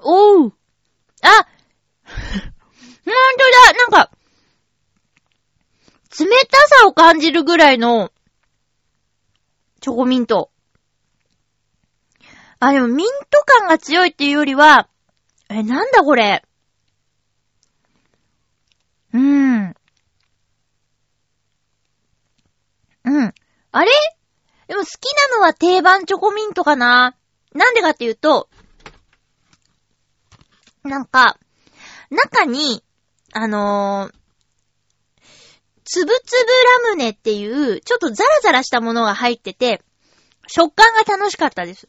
[0.00, 0.52] おう。
[1.22, 1.28] あ
[3.04, 4.10] ほんとだなんか、
[6.18, 8.12] 冷たさを感じるぐらいの、
[9.80, 10.50] チョコミント。
[12.60, 14.88] あ、でもミント感が強いっていうよりは、
[15.50, 16.42] え、なんだこれ？
[19.12, 19.74] うーん。
[23.04, 23.34] うん。
[23.72, 23.90] あれ？
[24.66, 27.16] でも好きなのは定番チョコミントかな
[27.54, 28.48] なんでかっていうと、
[30.82, 31.38] なんか、
[32.10, 32.84] 中に、
[33.32, 34.14] あのー、
[35.84, 36.52] つぶつぶ
[36.86, 39.82] ラムネっていう、ちょっとザラザラしたものが入ってて、
[40.46, 41.88] 食感が楽しかったです。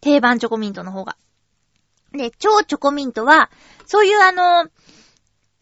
[0.00, 1.16] 定番チョコミントの方が。
[2.12, 3.50] で、超チョコミントは、
[3.86, 4.70] そういうあの、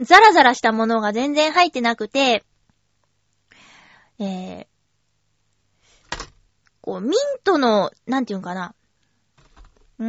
[0.01, 2.44] ザラザラしたものが全然入ってなくて、
[4.18, 4.66] えー、
[6.85, 8.75] こう、ミントの、なんていうんかな。
[9.99, 10.07] うー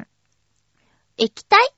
[0.00, 0.06] ん、
[1.16, 1.72] 液体？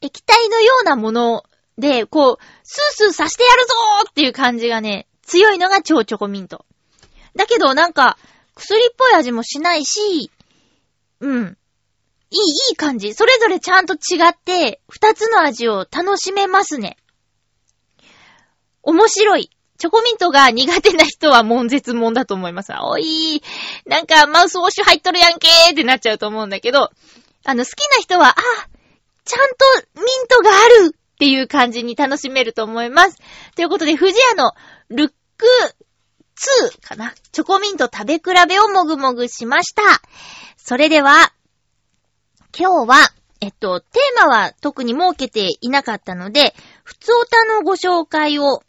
[0.00, 1.44] 液体のようなもの
[1.78, 6.66] で、こう、スースーさしてやるぞーっていう感じがね、強いのが超チョコミント。
[7.36, 8.18] だけどなんか、
[8.56, 10.32] 薬っぽい味もしないし、
[11.20, 11.56] うん。
[12.30, 13.14] いい、いい感じ。
[13.14, 16.96] それぞれちゃんと違って、二つの味を楽しめますね。
[18.82, 19.50] 面白い。
[19.80, 22.70] チョコミントが苦手な人は悶絶悶だと思います。
[22.82, 23.42] おい、
[23.86, 26.90] なんかマウスウォッシュ入っとるやんけーってなっちゃうと思うんだけど、
[27.44, 28.34] あの、好きな人は、あ、
[29.24, 29.56] ちゃんと
[29.96, 33.16] ミントがあるっていう感じに楽しめると思います。
[33.56, 34.52] ということで、富士屋の
[34.90, 35.46] ルック
[36.76, 37.14] 2かな？
[37.32, 39.82] チョコミント食べ比べをもぐもぐしました。
[40.58, 41.32] それでは、
[42.54, 43.08] 今日は、
[43.40, 48.62] えっと、テーマは特に設けていなかったので、普通歌のご紹介を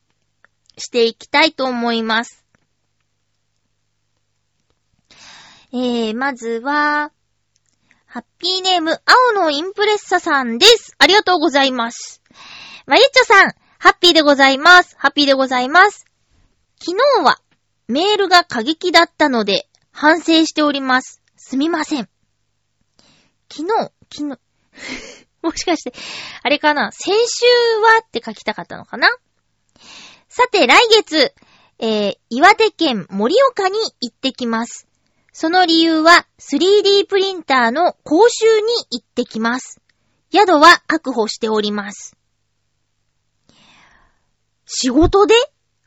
[0.81, 2.43] していきたいと思います。
[5.73, 7.11] えー、まずは、
[8.05, 10.93] ハッピーネーム、青のインプレッサさんです。
[10.97, 12.21] ありがとうございます。
[12.85, 14.97] マリッチョさん、ハッピーでございます。
[14.97, 16.05] ハッピーでございます。
[16.83, 17.39] 昨日は、
[17.87, 21.21] メールが過激だったので、反省しております。
[21.37, 22.09] すみません。
[23.49, 24.39] 昨日、昨日、
[25.41, 25.93] もしかして、
[26.43, 26.91] あれかな？
[26.91, 27.45] 先週
[27.79, 29.07] はって書きたかったのかな？
[30.33, 31.33] さて、来月、
[31.77, 34.87] えー、岩手県盛岡に行ってきます。
[35.33, 39.81] その理由は 3D プリンターの講習に行ってきます。
[40.33, 42.15] 宿は確保しております。
[44.65, 45.35] 仕事で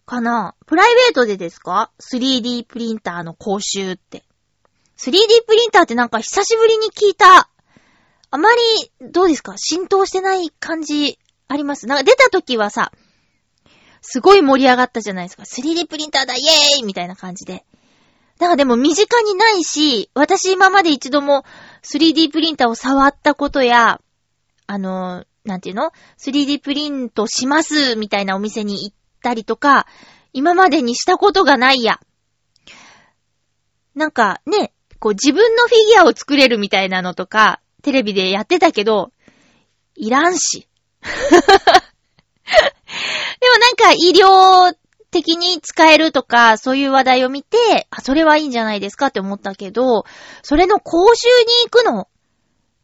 [0.05, 0.55] かな？
[0.67, 4.25] プライベートでですか ?3D プリンターの講習って。
[4.99, 5.15] 3D
[5.47, 7.49] プリンターってなんか久しぶりに聞いた。
[8.31, 8.51] あま
[9.01, 9.57] り、どうですか？
[9.57, 12.93] 浸透してない感じありますなんか出た時はさ、
[14.07, 15.45] すごい盛り上がったじゃないですか。
[15.45, 17.65] 3D プリンターだイエーイみたいな感じで。
[18.39, 21.45] だかでも身近にないし、私今まで一度も
[21.83, 24.03] 3D プリンターを触ったことや、
[24.67, 29.87] あの、なんていうの ?3D プリントしますみたいなお店に行ったりとか、
[30.35, 31.99] 今までにしたことがないや。
[33.95, 39.13] なんかね、こう自分のフィギュアを作れるみたいなのとか、テレビでやってたけど、
[39.97, 40.69] いらんし。
[43.41, 44.77] でもなんか医療
[45.11, 50.05] 的に使えるとか、そういう話題を見て、あ、それはいいんじゃないですかって思ったけど、
[50.43, 52.09] それの講習に行くの、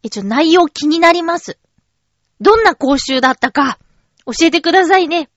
[0.02, 1.58] え、ちょ、内容気になります。
[2.40, 3.78] どんな講習だったか、
[4.26, 5.28] 教えてくださいね。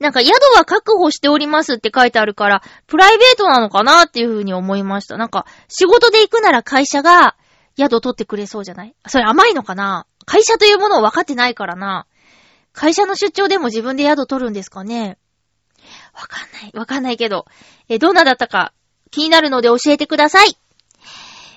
[0.00, 5.16] なんか宿は確保しておりますって書いてあるから、プライベートなのかなっていうふうに思いました。
[5.16, 7.36] なんか、仕事で行くなら会社が
[7.78, 8.96] 宿取ってくれそうじゃない？
[9.06, 10.06] それ甘いのかな？
[10.24, 12.06] 会社というものを分かってないからな。
[12.72, 15.18] 会社の出張でも自分で宿取るんですかね？
[16.14, 16.72] わかんない。
[16.74, 17.46] わかんないけど。
[17.88, 18.72] え、どんなだったか
[19.10, 20.56] 気になるので教えてください。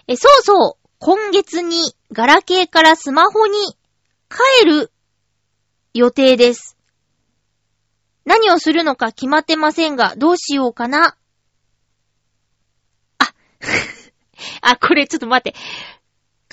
[0.08, 3.58] え、そうそう、今月にガラケーからスマホに
[4.30, 4.92] 帰る
[5.94, 6.78] 予定です。
[8.26, 11.16] 何をするのか決まってませんが、どうしようかな。
[13.20, 13.34] あ、
[14.62, 15.58] あ、これちょっと待って。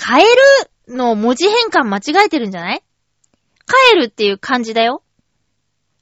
[0.00, 0.24] 変え
[0.88, 2.82] るの文字変換間違えてるんじゃない？
[3.66, 5.02] 帰るっていう感じだよ。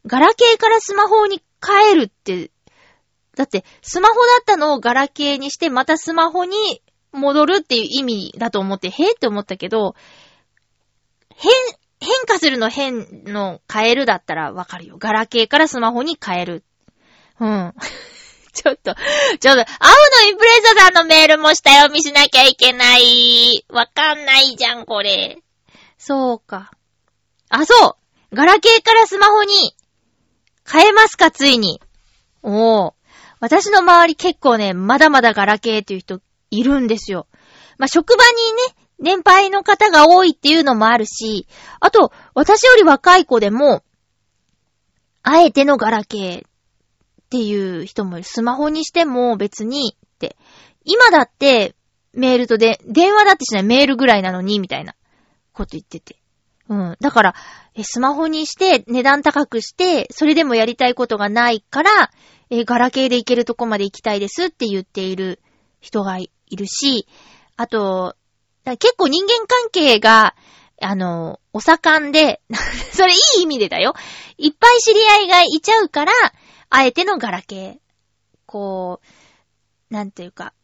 [0.06, 2.50] ガラケーからスマホに帰るって、
[3.36, 9.94] だってスマホだったのをガラケーにしてまたスマホに戻るっていう意味だと思って、へえって思ったけど、
[11.36, 11.52] 変、
[12.00, 14.96] 変化するの変の変えるだったらわかるよ。
[14.98, 16.64] ガラケーからスマホに変える。
[17.40, 17.74] うん。
[18.52, 18.94] ちょっと、
[19.38, 23.64] ちょっと、青のインプレッサさんのメールも下読みしなきゃいけない。
[23.68, 25.38] わかんないじゃん、これ。
[25.98, 26.72] そうか。
[27.50, 27.98] あ、そ
[28.30, 29.74] うガラケーからスマホに
[30.70, 31.80] 変えますか、ついに。
[32.42, 32.92] おー。
[33.40, 37.26] 私の周り結構ね、まだまだガラケーっていう人いるんですよ。
[37.78, 41.48] まあ、職場にね、年配の方が多いっていうのもあるし、
[41.80, 43.82] あと、私より若い子でも、
[45.22, 46.50] あえてのガラケーっ
[47.30, 48.24] ていう人もいる。
[48.24, 50.36] スマホにしても別にって。
[50.84, 51.74] 今だって
[52.12, 54.94] メールとで、電話だってしないメールぐらいなのに、みたいな
[55.52, 56.19] こと言ってて。
[56.70, 56.96] うん。
[57.00, 57.34] だから、
[57.82, 61.90] スマホにして値段高くして、それでもやりたいことがないから、
[62.48, 65.40] え、ガラケーで行けるとこまで行きたいですって言っている
[65.80, 67.08] 人がいるし、
[67.56, 68.16] あと、
[68.64, 70.36] 結構人間関係が、
[70.80, 72.40] あの、お盛んで、
[72.94, 73.94] それいい意味でだよ。
[74.38, 76.12] いっぱい知り合いがいちゃうから、
[76.70, 77.78] あえてのガラケー。
[78.46, 79.00] こ
[79.90, 80.54] う、なんていうか、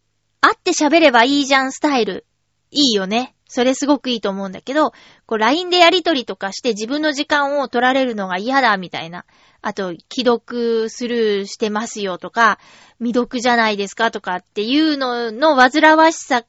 [0.41, 2.27] 会って喋ればいいじゃんスタイル。
[2.71, 3.36] いいよね。
[3.49, 4.93] それすごくいいと思うんだけど、
[5.27, 9.25] こう LINE でやりとりとかして自分の時間を取られるのが嫌だみたいな。
[9.63, 12.59] あと、既読スルーしてますよとか、
[12.99, 16.45] 未読じゃないですかとかっていうのの煩わしさ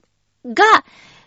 [0.45, 0.63] が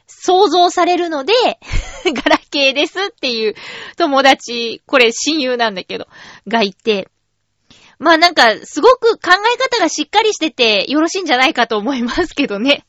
[0.07, 1.33] 想像されるので
[2.15, 3.55] ガラケーですっていう
[3.97, 6.09] 友達、これ親友なんだけど、
[6.49, 7.09] がいて、
[7.99, 12.85] まあなんか、すごく考え方がしっかりしててよろしいんじゃないかと思いますけどね。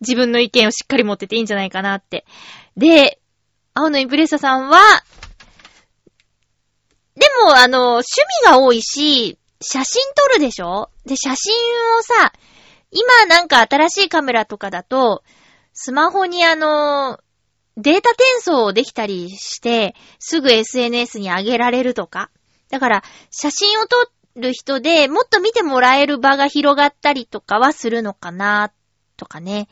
[0.00, 2.24] 自分の意見をしっかり持ってていいんじゃないかなって。
[2.76, 3.20] で、
[3.74, 4.78] 青のインプレッサさんは、
[7.14, 8.04] でも、あの、趣
[8.44, 10.90] 味が多いし、写真撮るでしょ？
[11.04, 11.54] で、写真
[11.98, 12.32] をさ、
[12.90, 15.24] 今なんか新しいカメラとかだと、
[15.72, 17.18] スマホにあの、
[17.76, 22.30] データ転送できたりして、すぐ SNS に上げられるとか。
[22.70, 28.72] だから、写真を撮る人でもっと見てもらえる場が広がったりとかはするのかな、
[29.18, 29.68] とかね。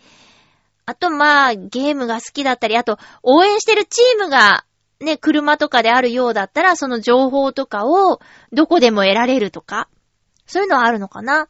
[0.84, 4.66] あと、まあ、ゲームが好きだったり、あと、応援してるチームが、
[5.00, 8.20] ね、車とかであるようだったら、その情報とかを
[8.52, 9.88] どこでも得られるとか、
[10.46, 11.48] そういうのはあるのかな。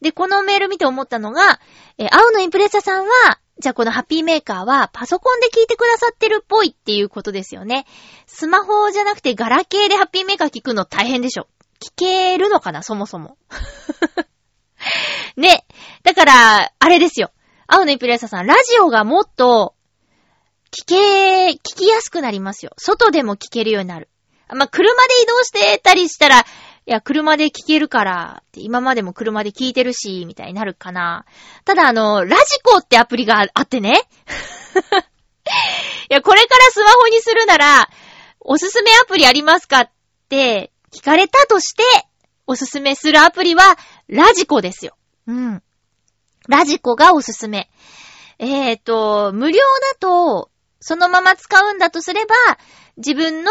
[0.00, 1.58] で、このメール見て思ったのが、
[1.98, 7.86] え青のインプレッサさんは、じゃあこのハッピーメーカーはパソコンで聞いてくださってるっぽいっていうことですよね。
[8.26, 11.48] スマホじゃなくてガラケーでハッピーメーカー聞くの大変でしょ。
[11.80, 13.38] 聞けるのかなそもそも。
[15.36, 15.66] ね。
[16.02, 17.30] だから、あれですよ。
[17.66, 19.74] 青のインプレッサさん、ラジオがもっと、
[20.70, 22.72] 聞け、聞きやすくなりますよ。
[22.76, 24.08] 外でも聞けるようになる。
[24.48, 26.44] まあ、車で移動してたりしたら、い
[26.86, 31.24] や、車で聞けるから、今までも車で聞いてるし、みたいになるかな。
[31.64, 33.98] ただあの、ラジコってアプリがあってね。
[36.10, 37.88] いや、これからスマホにするなら、
[38.40, 39.90] おすすめアプリありますかっ
[40.28, 41.82] て聞かれたとして、
[42.46, 43.76] おすすめするアプリは、
[44.08, 44.96] ラジコですよ。
[45.26, 45.62] うん。
[46.48, 47.68] ラジコがおすすめ。
[48.38, 49.58] えっ、ー、と、無料
[49.92, 52.34] だと、そのまま使うんだとすれば、
[52.96, 53.50] 自分の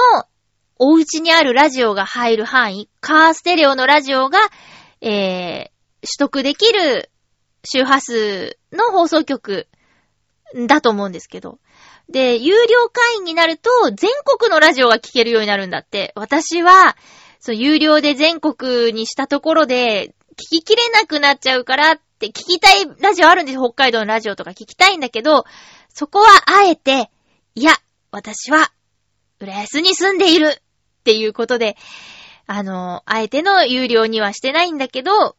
[0.77, 4.39] お家にあるラジオが入る範囲、カーステレオのラジオが、
[5.01, 5.71] えー、取
[6.19, 7.09] 得できる
[7.63, 9.67] 周波数の放送局
[10.67, 11.59] だと思うんですけど。
[12.09, 16.13] で、有料会員になると全国のラジオが聴けるようになるんだって。
[16.15, 16.95] 私は、
[17.39, 25.45] そう、有料で全国にしたところで聞ききれなくなっちゃうからって聞きたいラジオあるんですよ北海道のラジオとか聞きたいんだけど、
[25.89, 27.09] そこはあえて、
[27.55, 27.71] いや、
[28.11, 28.71] 私は、
[29.39, 30.61] 浦安に住んでいるっ
[31.03, 31.77] ていうことで、
[32.47, 35.35] あの、あえての有料にはしてないんだけど、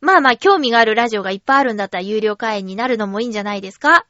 [0.00, 4.06] まあまあ興味があるラジオがいっぱいあるんだったら有料会員になるのもいいんじゃないですか？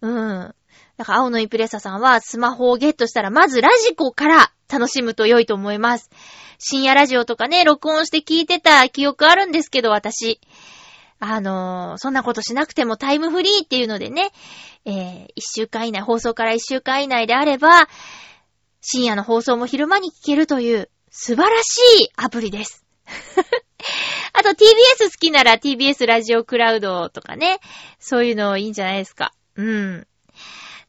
[0.00, 0.54] うん。
[0.96, 6.10] だから青のイプレッサさんはスマホをゲットしたらまずラジコから楽しむと良いと思います。
[6.64, 10.40] 深夜ラジオとかね、録音して聞いてた記憶あるんですけど、私。
[11.18, 14.30] あのー、そんなことしなくてもタイムフリーっていうのでね、
[14.84, 17.88] えー、一週間以内、放送から一週間以内であれば、
[18.80, 22.84] 深夜の放送も昼間に聞けるという素晴らしいアプリです。
[24.32, 24.54] あと TBS
[25.06, 27.58] 好きなら TBS ラジオクラウドとかね。
[27.98, 29.32] そういうのいいんじゃないですか。
[29.56, 30.06] うん。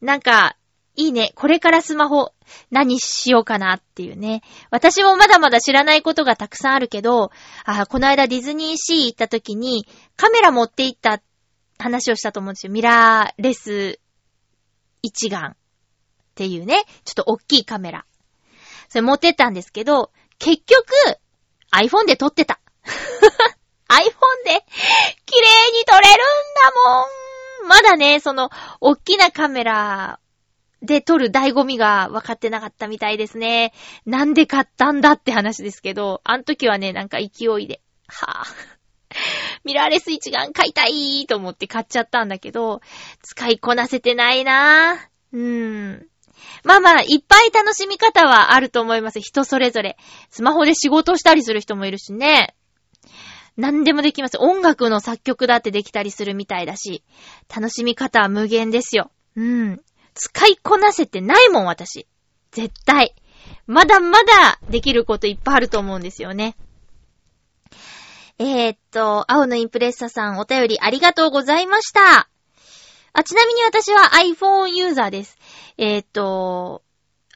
[0.02, 0.56] なんか、
[0.96, 1.32] いいね。
[1.34, 2.33] これからスマホ
[2.72, 4.42] 何しようかなっていうね。
[4.70, 7.32] 私もまだまだ知らないことがたくさんあるけど、
[7.66, 11.22] あ、この間ディズニーシー行った時にカメラ持って行った
[11.78, 12.72] 話をしたと思うんですよ。
[12.72, 14.00] ミラーレス
[15.02, 15.56] 一眼っ
[16.36, 18.06] ていうね、ちょっと大きいカメラ。
[18.90, 20.88] それ持ってったんですけど、結局
[21.72, 22.60] iPhone で撮ってた。
[23.88, 24.04] iPhone
[24.46, 24.66] で
[25.26, 26.28] 綺麗に撮れるん
[26.64, 27.68] だもん。
[27.68, 28.50] まだね、その、
[28.82, 30.20] 大きなカメラ
[30.84, 33.74] で撮る醍醐味が分かってなかったみたいですね。
[34.06, 38.74] なんで買ったんだって話ですけど、あの時はね、なんか勢いで、はぁ、
[39.64, 42.82] ミラーレス一眼買いたいと思って買っちゃったんだけど、
[43.22, 44.98] 使いこなせてないなぁ。
[45.34, 46.08] うーん。
[46.66, 49.22] まあまあ、いっぱい楽しみ方はあると思います。
[49.22, 49.98] 人それぞれ。
[50.30, 52.56] スマホで仕事したりする人もいるしね。
[53.56, 54.38] 何でもできます。
[54.40, 57.04] 音楽の作曲だってできたりするみたいだし、
[57.56, 59.12] 楽しみ方は無限ですよ。
[59.36, 59.82] うん。
[60.14, 62.08] 使いこなせてないもん、私。
[62.52, 63.16] 絶対。
[63.66, 66.56] まだまだできることいっぱいあると思うんですよね。
[68.40, 72.30] えー、っと、青のインプレッサさんお便りありがとうございました。
[73.14, 75.38] あ、ちなみに私は iPhone ユーザーです。
[75.78, 76.84] えー、っと、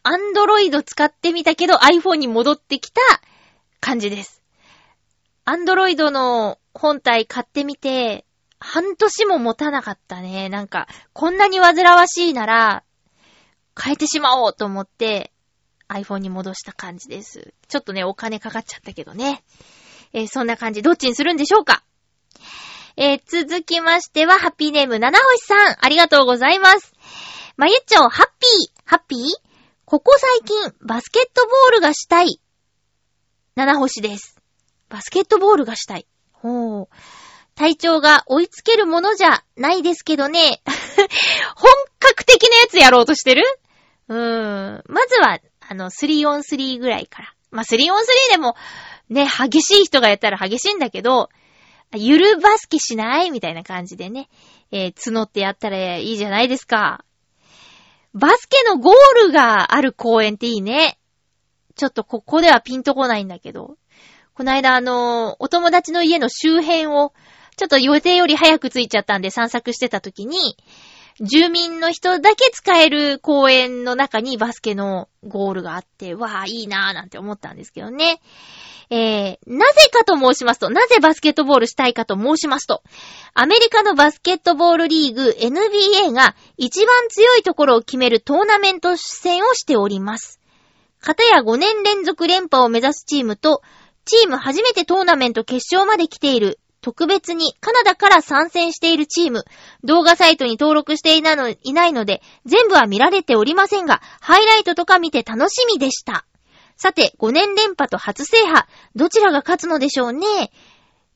[0.04, 3.02] Android 使ってみたけど iPhone に戻ってきた
[3.80, 4.42] 感じです。
[5.46, 8.26] Android の本体買ってみて、
[8.60, 10.49] 半年も持たなかったね。
[10.49, 12.84] なんか、こんなに煩わしいなら、
[13.80, 15.32] 変えてしまおうと思って、
[15.89, 17.53] iPhone に戻した感じです。
[17.68, 19.43] ちょっとね、お金かかっちゃったけどね。
[20.14, 20.82] えー、そんな感じ。
[20.82, 21.84] どっちにするんでしょうか？
[22.97, 25.78] えー、続きましては、ハッピーネーム、七星さん。
[25.80, 26.93] ありがとうございます。
[27.55, 29.20] まゆっちょ、ハッピー、ハッピー？
[29.86, 32.41] ここ最近、バスケットボールがしたい。
[33.55, 34.36] 七星です。
[34.89, 36.08] バスケットボールがしたい。
[36.34, 36.89] ほう。
[37.58, 40.62] 体調が追いつけるものじゃないですけどね。
[41.58, 43.43] 本格的なやつやろうとしてる？
[44.10, 44.18] うー
[44.78, 44.84] ん。
[44.86, 47.34] まずは、あの、3on3 ぐらいから。
[47.49, 47.88] まあ、3on3
[48.30, 48.55] でも、
[49.10, 51.30] ね、激しい人がやったら激しいんだけど、
[51.95, 53.32] ゆるバスケしない？
[53.32, 54.30] みたいな感じでね、
[54.72, 57.03] えー、募ってやったらいいじゃないですか。
[58.14, 58.93] バスケのゴー
[59.28, 60.99] ルがある公園っていいね。
[61.76, 63.78] ちょっとここではピンとこないんだけど。
[64.36, 67.14] この間あの、お友達の家の周辺を
[67.58, 70.58] ちょっと予定より早く着いちゃったんで散策してた時に、
[71.20, 78.22] 住民の人だけ使える公園の中にバスケのゴールがあって、わあ、いいなぁなんて思ったんですけどね。
[78.91, 82.84] えー、なぜかと申しますと、なぜバスケットボールしたいかと申しますと、
[83.34, 90.39] アメリカのバスケットボールリーグ NBA が一番強いところを決めるトーナメント戦をしております。
[91.01, 93.64] 片や5年連続連覇を目指すチームと、
[94.05, 99.44] チーム初めてトーナメント決勝まで来ている特別にカナダから参戦しているチーム、
[99.84, 106.26] 動画サイトに登録していないのいないので、全部は見られておりませんが、ハイライトとか見て楽しみでした。
[106.78, 110.50] さて、5年連覇と初制覇、どちらが勝つのでしょうね？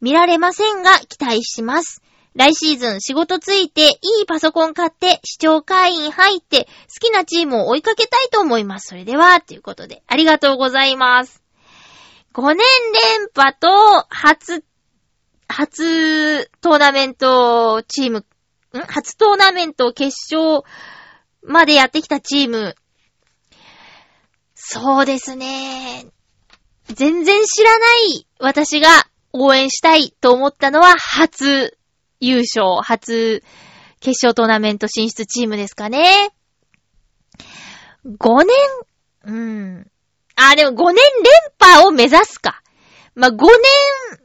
[0.02, 2.02] 見られませんが、期待します。
[2.36, 8.90] 来シーズン仕事ついて、いいパソコン買って、視聴会員入って、好きなチームを追いかけたいと思います。
[8.90, 11.42] それでは、ということで、ありがとうございます。
[12.34, 14.64] 5年連覇と初
[15.52, 18.26] 初トーナメントチーム、ん？
[18.88, 20.64] 初トーナメント決勝
[21.44, 22.76] までやってきたチーム。
[24.56, 26.08] そうですね。
[26.88, 27.86] 全然知らな
[28.16, 28.88] い私が
[29.34, 31.78] 応援したいと思ったのは初
[32.20, 33.44] 優勝、初
[34.00, 36.34] 決勝トーナメント進出チームですかね。
[38.06, 38.48] 5年、
[39.26, 39.92] うん。
[40.36, 41.04] あ、でも5年連
[41.60, 42.62] 覇を目指すか。
[43.14, 44.21] まあ、5年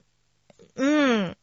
[0.77, 1.37] うん。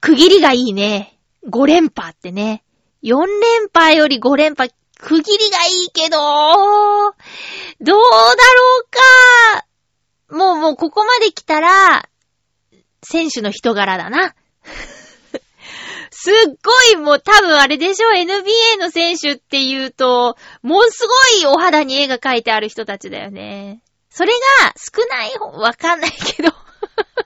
[0.00, 1.18] 区切りがいいね。
[1.48, 2.64] 5連覇ってね。
[3.02, 7.14] 4連覇より5連覇、区切りがいいけど、どう
[7.84, 7.98] だろ
[8.80, 8.86] う
[10.30, 10.36] か。
[10.36, 12.08] もうもうここまで来たら、
[13.02, 14.34] 選手の人柄だな。
[16.10, 23.82] すっごいもう多分あれでしょ ?NBA の選手って言うと、もうすごいお肌に絵が描いてある人たちだよね。
[24.08, 24.32] それ
[24.62, 26.50] が少ない方、わかんないけど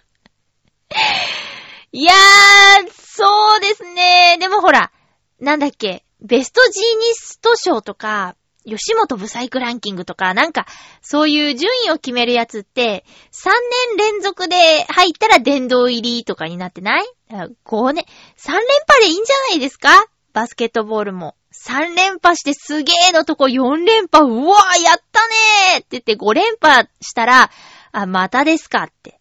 [1.92, 4.36] いやー、そうですね。
[4.38, 4.92] でもほら、
[5.40, 8.36] なんだっけ、ベストジーニスト賞とか、
[8.66, 10.66] 吉本ブサイクランキングとか、なんか、
[11.00, 13.50] そういう順位を決めるやつって、3
[13.98, 18.04] 年連続で入ったら殿堂入りとかになってない ?5 年、
[18.36, 20.06] 3連覇でいいんじゃないですか？
[20.32, 21.36] バスケットボールも。
[21.54, 27.50] 3連覇してすげーのとこ4連覇、うわーやったねーって言って5連覇したら、
[27.92, 29.20] あ、またですかって。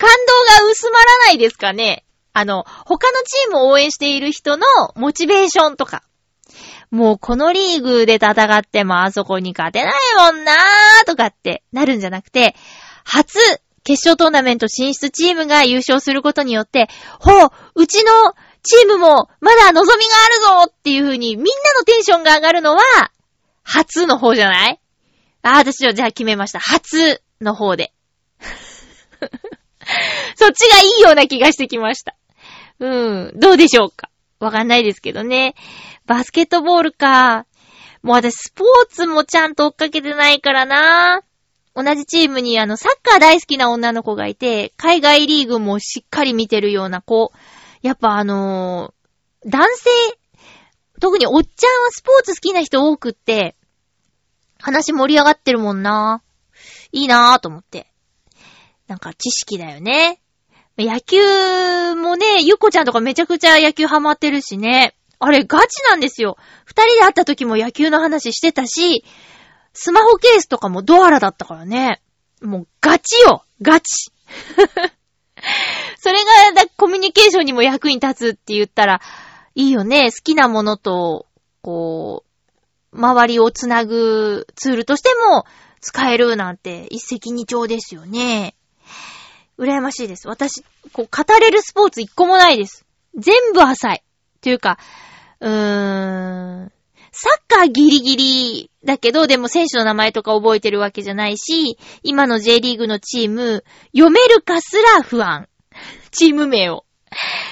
[0.00, 6.02] 感動が薄まらないですかねあの、他のチームを応援している人のモチベーションとか。
[6.90, 12.56] もうこのリーグで戦ってもあそこに勝てないもんなーとかってなるんじゃなくて、
[13.04, 13.38] 初
[13.84, 16.88] 決勝トーナメント進出チームが優勝することによって、
[17.20, 18.10] ほう、うちの
[18.62, 22.82] チームもまだ望みがあるぞっていう風にみんなのテンションが上がるのは、
[23.62, 24.80] 初の方じゃない？
[25.42, 26.58] ああ、私はじゃあ決めました。
[26.58, 27.92] 初の方で。
[30.36, 32.16] そっちがいいような気がしてきました。
[32.78, 32.88] う
[33.30, 33.32] ん。
[33.34, 34.10] どうでしょうか？
[34.38, 35.54] わかんないですけどね。
[36.06, 37.46] バスケットボールか。
[38.02, 41.22] もう私スポーツもちゃんと追っかけてないからな。
[41.74, 47.32] 同じチームにあのサッカー大好きな女の子がいて、海外リーグもしっかり見てるような子。
[47.82, 49.90] やっぱあのー、男性、
[51.00, 53.56] 特におっちゃんはスポーツ好きな人多くって、
[54.58, 56.22] 話盛り上がってるもんな。
[56.92, 57.89] いいなぁと思って。
[58.90, 60.20] なんか知識だよね。
[60.76, 64.96] 野球もね、ゆっこちゃんとかめちゃくちゃ野球ハマってるしね。
[65.20, 66.36] あれガチなんですよ。
[66.64, 69.04] 二人で会った時も野球の話してたし、
[69.74, 72.02] スマホケースとかもドアラだったからね。
[72.42, 74.10] もうガチよガチ
[76.00, 76.18] それ
[76.54, 79.00] がコミュニケーションにも役に立つって言ったら、
[79.54, 80.10] いいよね。
[80.10, 81.26] 好きなものと、
[81.62, 82.24] こ
[82.92, 85.44] う、周りをつなぐツールとしても
[85.80, 88.56] 使えるなんて一石二鳥ですよね。
[89.60, 90.26] 羨ましいです。
[90.26, 92.86] 私、こう、語れるスポーツ一個もないです。
[93.14, 94.02] 全部浅い。
[94.40, 94.78] というか、
[95.40, 96.72] うーん、
[97.12, 105.48] サッカーギリギリだけど、でも選手の名前とか覚えてるわけじゃないし、今の J リーグのチーム、読めるかすら不安。
[106.10, 106.84] チーム名を。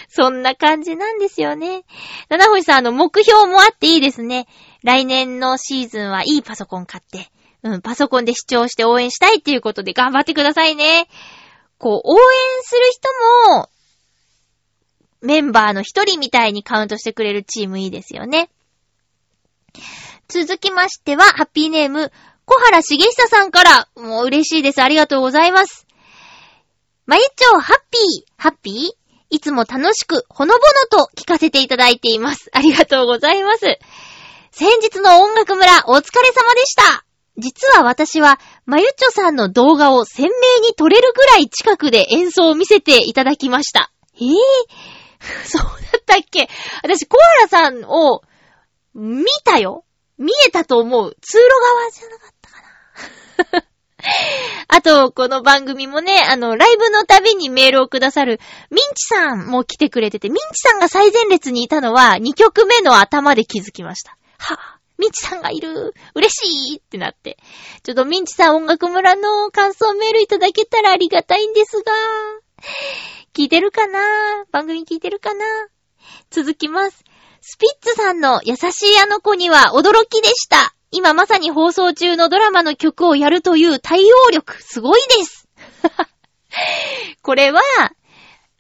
[0.09, 1.85] そんな感じなんですよね。
[2.31, 4.47] 七星さん、あの、目標もあっていいですね。
[4.83, 7.31] 来年のシーズンはいいパソコン買って、
[7.63, 11.09] うん、パソコンで視聴して応援したいっていうことで頑張ってくださいね。
[11.79, 12.19] こう、応援
[12.63, 13.09] する人
[13.55, 13.69] も、
[15.21, 18.51] メンバーの一人みたいにカウントしてくれるチームいいですよね。
[20.29, 22.13] 続きましては、ハッピーネーム、
[22.45, 24.83] 小原茂久さんから、もう嬉しいです。
[24.83, 25.87] ありがとうございます。
[27.07, 28.99] まゆちょ、ハッピー、ハッピー？
[29.31, 30.61] いつも楽しく、ほのぼ
[30.95, 32.51] のと聞かせていただいています。
[32.53, 33.79] ありがとうございます。
[34.51, 37.05] 先日の音楽村、お疲れ様でした。
[37.39, 40.31] 実は私は、まゆちょさんの動画を鮮明
[40.61, 43.93] に撮れるぐらい近くで演奏を見せていただきました。
[44.17, 44.33] えぇ、ー、
[45.47, 45.69] そうだ
[45.99, 46.49] ったっけ？
[46.83, 48.23] 私、コアラさんを
[48.95, 49.85] 見たよ
[50.19, 51.17] 見えたと思う。
[51.21, 53.65] 通路側じゃなかったかな。
[54.69, 64.17] あと、この番組もね、あの、ライブのたびにメールをくださる、ミンチさんも来てくれてて、ミンチさんが最前列にいたのは、2曲目の頭で気づきました。
[64.39, 67.39] はぁ、ミンチさんがいる嬉しいってなって。
[67.83, 71.93] ちょっとミンチさん音楽村の感想メールいただけたらありがたいんですが。
[73.35, 74.01] 聞いてるかな？
[74.51, 75.45] 番組聞いてるかな？
[76.31, 77.05] 続きます。
[77.41, 80.75] スピッツさんの優しいあの子には驚きでした。
[80.91, 85.49] 今まさに放送中のドラマの曲をやるという対応力、すごいです。
[87.23, 87.61] これは、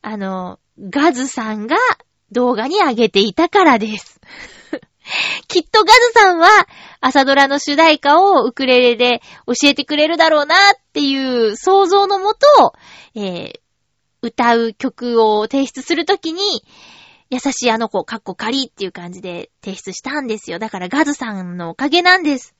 [0.02, 1.76] あの、ガズさんが
[2.30, 4.17] 動画に上げていたからです。
[5.48, 6.48] きっとガズさんは
[7.00, 10.58] 朝ドラの主題歌をウクレレで教えてくれるだろうなっ
[10.92, 12.74] ていう想像のもと、
[13.14, 13.60] えー、
[14.22, 16.62] 歌う曲を提出するときに、
[17.30, 20.58] 優しいあの子、かっこ仮っていう感じで提出したんですよ。
[20.58, 22.54] だからガズさんのおかげなんです。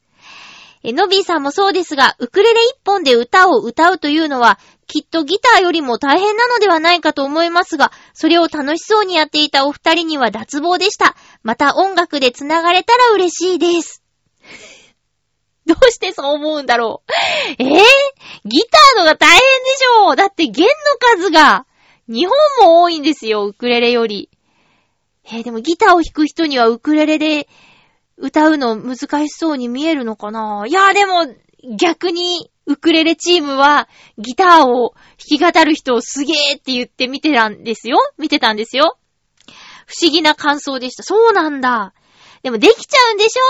[0.82, 11.14] え、ノビーさんもそうですが、ウクレレ一本で歌を歌うというのは、きっとギターよりも大変なのではないかと思いますが、それを楽しそうにやっていたお二人には脱帽でした。
[11.42, 14.02] また音楽で繋がれたら嬉しいです。
[15.66, 17.12] どうしてそう思うんだろう。
[17.58, 17.80] えぇ、ー、
[18.46, 19.44] ギターのが大変で
[19.76, 20.72] しょだって弦の
[21.18, 21.66] 数が、
[22.08, 24.30] 日本も多いんですよ、ウクレレより。
[25.26, 27.48] えー、でもギターを弾く人にはウクレレで
[28.18, 28.96] 歌うの難
[29.26, 30.64] しそうに見えるのかな？
[30.66, 31.26] いや、でも
[31.78, 33.88] 逆にウクレレチームは
[34.18, 34.94] ギターを
[35.30, 38.98] 弾き語る人をすげーって言って見てたんですよ見てたんですよ
[39.86, 41.02] 不思議な感想でした。
[41.02, 41.94] そうなんだ。
[42.42, 43.40] でもできちゃうんでしょ？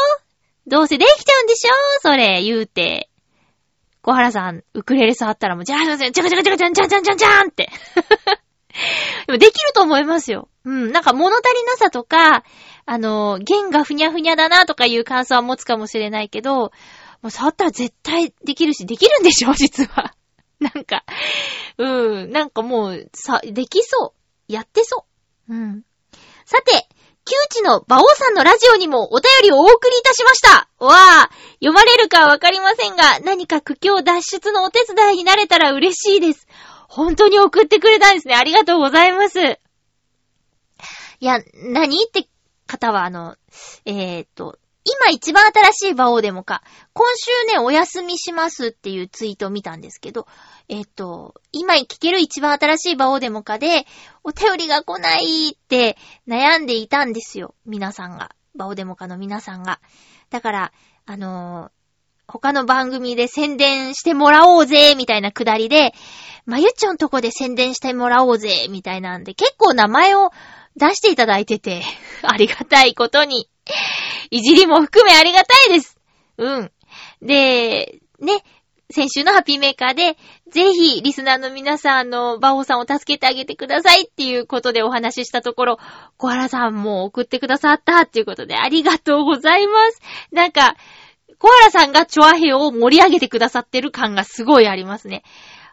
[0.68, 1.70] どうせできちゃうんでしょ？
[2.02, 3.08] それ、言うて。
[4.02, 7.68] 小原さん、ウクレレ触ったらもう、じゃあ、じゃゃじゃじゃじゃじゃじゃじゃじゃじゃじゃんって。
[9.26, 10.48] でもできると思いますよ。
[10.64, 10.92] うん。
[10.92, 12.44] なんか物足りなさとか、
[12.86, 20.14] あの、弦がふにゃふにゃだなとかいう感想は持つかもしれないけど、もう触ったら絶対できるし、できるんでしょ実は。
[20.60, 21.04] なんか、
[21.78, 22.30] うん。
[22.32, 24.14] なんかもう、さ、できそ
[24.48, 24.52] う。
[24.52, 25.04] やってそ
[25.48, 25.54] う。
[25.54, 25.82] うん。
[26.46, 26.88] さて、
[27.24, 30.68] 窮地の馬王さんのラジオにもお便りをお送りいたしました。
[30.78, 36.48] わあ、読まれるかわかりませんが、何か苦境脱出のお手伝いになれたら嬉しいです。
[36.88, 38.34] 本当に送ってくれたんですね。
[38.34, 39.38] ありがとうございます。
[39.40, 39.58] い
[41.20, 42.26] や、何って
[42.66, 43.36] 方は、あの、
[43.84, 46.62] えー、っと、今一番新しい馬王でもか、
[46.94, 50.26] 今週ね、お休みしますっていうツイートを見たんですけど、
[50.68, 53.86] えっと、今聞ける一番新しい馬王でもかで、
[54.24, 57.54] お便りが来ないって悩んでいたんですよ。
[57.66, 58.34] 皆さんが。
[58.54, 59.80] 馬王デモカの皆さんが。
[60.30, 60.72] だから、
[61.04, 61.70] あの、
[62.28, 65.94] 他の番組で宣伝してもらおうぜ、みたいなくだりで、
[66.44, 70.30] まゆっちょんとこで宣伝してもらおうぜ、みたいなんで、結構名前を
[70.76, 71.82] 出していただいてて、
[72.22, 73.48] ありがたいことに。
[74.30, 75.98] いじりも含めありがたいです。
[76.36, 76.72] うん。
[77.22, 78.44] で、ね、
[78.90, 80.18] 先週のハッピーメーカーで、
[80.50, 85.78] ぜひ、リスナーの皆さん、の、バオさんを助けてあげてくださいっていうことでお話ししたところ、
[86.16, 90.00] 小原さんも送ってくださったっていうことで、ありがとうございます。
[90.32, 90.76] なんか、
[91.38, 95.22] 小原さんがチョアヘを盛り上げてくださってる感がすごいありますね。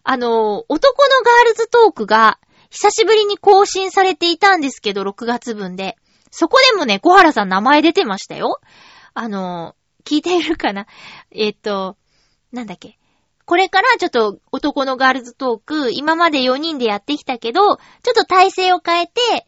[0.04, 2.40] あの、男のガールズトークが、
[2.70, 5.98] 久しぶりに更新されていたんですけど、6月分で。
[6.30, 8.60] そこでもね、小原さん名前出てましたよ。
[9.14, 10.86] あの、聞いているかな？
[11.32, 11.98] えっと、
[12.52, 13.00] なんだっけ？
[13.46, 17.80] これからちょっと男のガールズトーク、今まで4人でやってきたけど、ちょ
[18.12, 19.48] っと体制を変えて、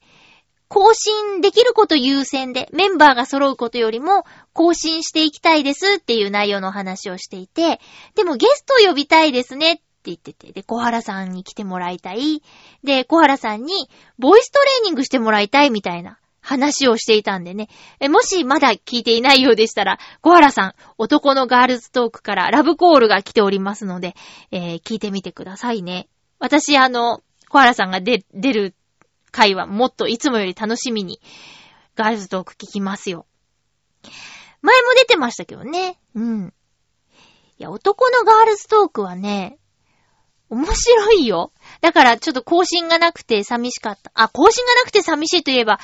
[0.69, 7.79] 更新できること優先で、メンバーが揃うことよりも、更新していきたいですっていう内容の話をしていて、
[8.15, 12.41] でもゲスト呼びたいですねって言ってて、で、小原さんに来てもらいたい。
[12.83, 13.89] で、小原さんに、
[14.19, 17.69] ボイストレーニングしてもらいたいみたいな話をしていたんでね。
[17.99, 24.15] え、もしまだ聞いていないようでしたら、小原さん、男のガールズトークからラブコールが来ておりますので、
[24.51, 26.07] えー、聞いてみてくださいね。
[26.39, 28.75] 私、あの、小原さんが出、出る
[29.31, 31.19] 回はもっといつもより楽しみに、
[31.95, 33.25] ガールズトーク聞きますよ。
[34.61, 35.99] 前も出てましたけどね。
[36.15, 36.53] うん。
[37.59, 39.57] いや、男のガールズトークはね、
[40.49, 41.51] 面白いよ。
[41.81, 44.11] だからちょっと更新がなくて寂しかった。
[44.13, 45.79] あ、更新がなくて寂しいといえば、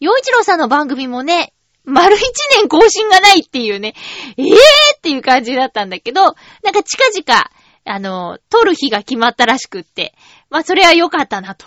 [0.00, 1.52] 洋一郎さんの番組もね、
[1.84, 2.22] 丸一
[2.56, 3.94] 年更新がないっていうね、
[4.36, 4.54] ええー
[4.96, 7.50] っていう感じだったんだけど、なんか近々、
[7.86, 10.14] あの、撮る日が決まったらしくって、
[10.48, 11.66] まあそれは良かったなと。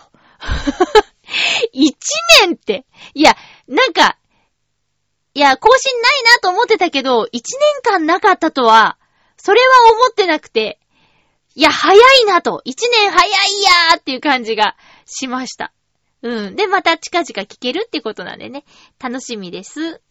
[1.73, 1.95] 一
[2.41, 3.35] 年って、いや、
[3.67, 4.17] なんか、
[5.33, 8.97] いや、更新ないなと思ってたけど、一年間なかったとは、
[9.37, 10.79] それは思ってなくて、
[11.55, 14.75] いや、早いなと、一年早いやーっていう感じが
[15.05, 15.73] しました。
[16.21, 16.55] うん。
[16.55, 18.63] で、また近々聞けるってことなんでね。
[18.99, 20.01] 楽しみです。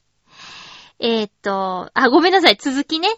[0.98, 2.56] えー、っと、あ、ごめんなさい。
[2.56, 3.08] 続きね。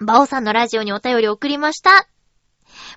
[0.00, 2.08] バオさんのラジオにお便り送りました。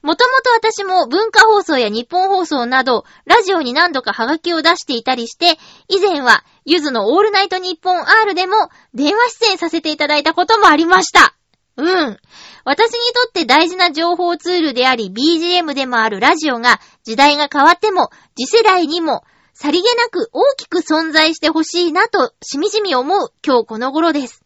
[0.02, 5.58] もともと私も文化放送や日本放送など、ラジオに何度かハガキを出していたりして、
[5.88, 11.36] 以前は、ゆずのオールナイトニッポン R でも電話出演させていただいたこともありました。
[11.76, 12.18] うん。
[12.66, 24.43] 私にとって大事な情報ツールであり BGM でもあるラジオが時代が変わっても次世代にもさりげなく大きく存在してほしいなとしみじみ思う今日この頃です。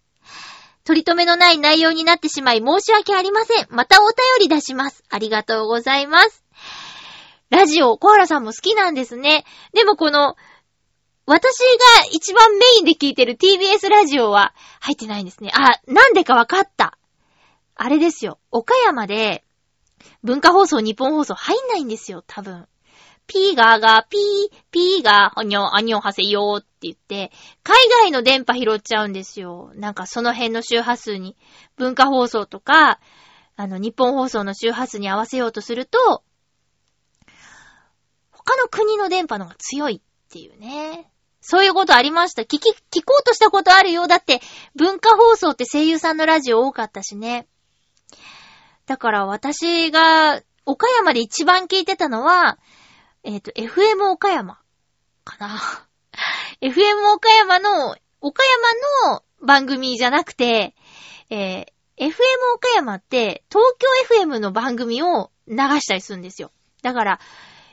[0.88, 3.68] 取り留めのない内容になってしまい申し訳ありません。
[3.70, 5.04] またお便り出します。
[5.10, 6.46] ありがとうございます。
[7.50, 9.44] ラジオ、コアラさんも好きなんですね。
[9.74, 10.38] でもこの、
[11.26, 15.52] 私が一番メインで聞いてる TBS ラジオは入ってないんですね。
[15.54, 16.98] あ、なんでかわかった。
[17.76, 18.40] あれですよ。
[18.50, 19.44] 岡山で、
[20.24, 22.66] 文化放送、日本放送入んないんですよ、多分。
[23.28, 24.22] ピーガーが、ピー、
[24.72, 27.32] ピーガー、アニョ、アニョはせよーって言って、
[27.64, 29.72] 海外の電波拾っちゃうんですよ。
[29.76, 31.36] なんかその辺の周波数に、
[31.76, 33.00] 文化放送とか、
[33.58, 36.24] あの、日本放送の周波数に合わせようとすると、
[38.32, 41.12] 他の国の電波の方が強いっていうね。
[41.42, 42.44] そういうことありました。
[42.44, 44.08] 聞き、聞こうとしたことあるよ。
[44.08, 44.42] だって、
[44.76, 47.48] 文化放送って声優さんのラジオ多かったしね。
[48.86, 52.58] だから私が岡山で一番聞いてたのは、
[53.28, 54.58] えっ、ー、と、FM 岡山
[55.26, 55.60] かな。
[56.62, 58.42] FM 岡山の、岡
[59.04, 60.74] 山の番組じゃなくて、
[61.30, 61.66] えー、
[61.98, 62.14] FM
[62.56, 63.76] 岡山って東
[64.10, 66.54] 京 FM の番組を流したりするんですよ。
[66.82, 67.20] だから、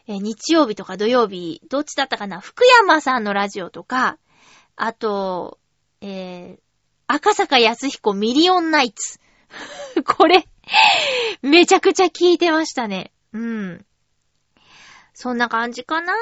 [0.08, 2.40] えー、日曜日とか土曜日、どっちだったかな？
[2.40, 4.18] 福山さんのラジオとか、
[4.74, 5.60] あと、
[6.00, 6.60] えー、
[7.06, 9.20] 赤坂康彦ミリオンナイツ。
[10.04, 10.48] これ、
[11.42, 13.12] めちゃくちゃ聞いてましたね。
[13.32, 13.86] うん。
[15.14, 16.12] そんな感じかな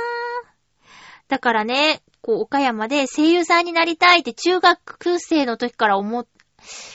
[1.29, 6.27] だからね、こう、岡山で声優さんになりたいって中学生の時から思っ、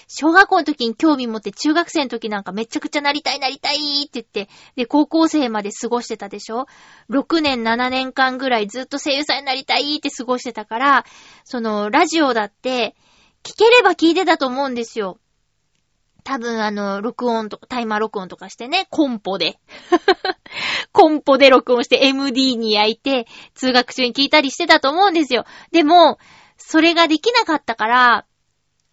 [0.08, 6.68] 小学校の時に興味持って中学生の時なんかめちゃくちゃなりたいなりたいって言って、で、高校生まで過ごしてたでしょ
[7.10, 11.06] ?6 年7年間ぐらいずっと声優さんになりたいって過ごしてたから、
[11.43, 12.95] その、ラジオだって、
[13.43, 15.20] 聞ければ聞いてたと思うんですよ。
[16.28, 19.61] 多分あの、録音とか、タイマー録音とかしてね、コンポで。
[20.91, 25.45] コンポで録音して MD に焼いて、通学中に聞いたりしてたと思うんですよ。
[25.71, 26.17] でも、
[26.57, 28.25] それができなかったから、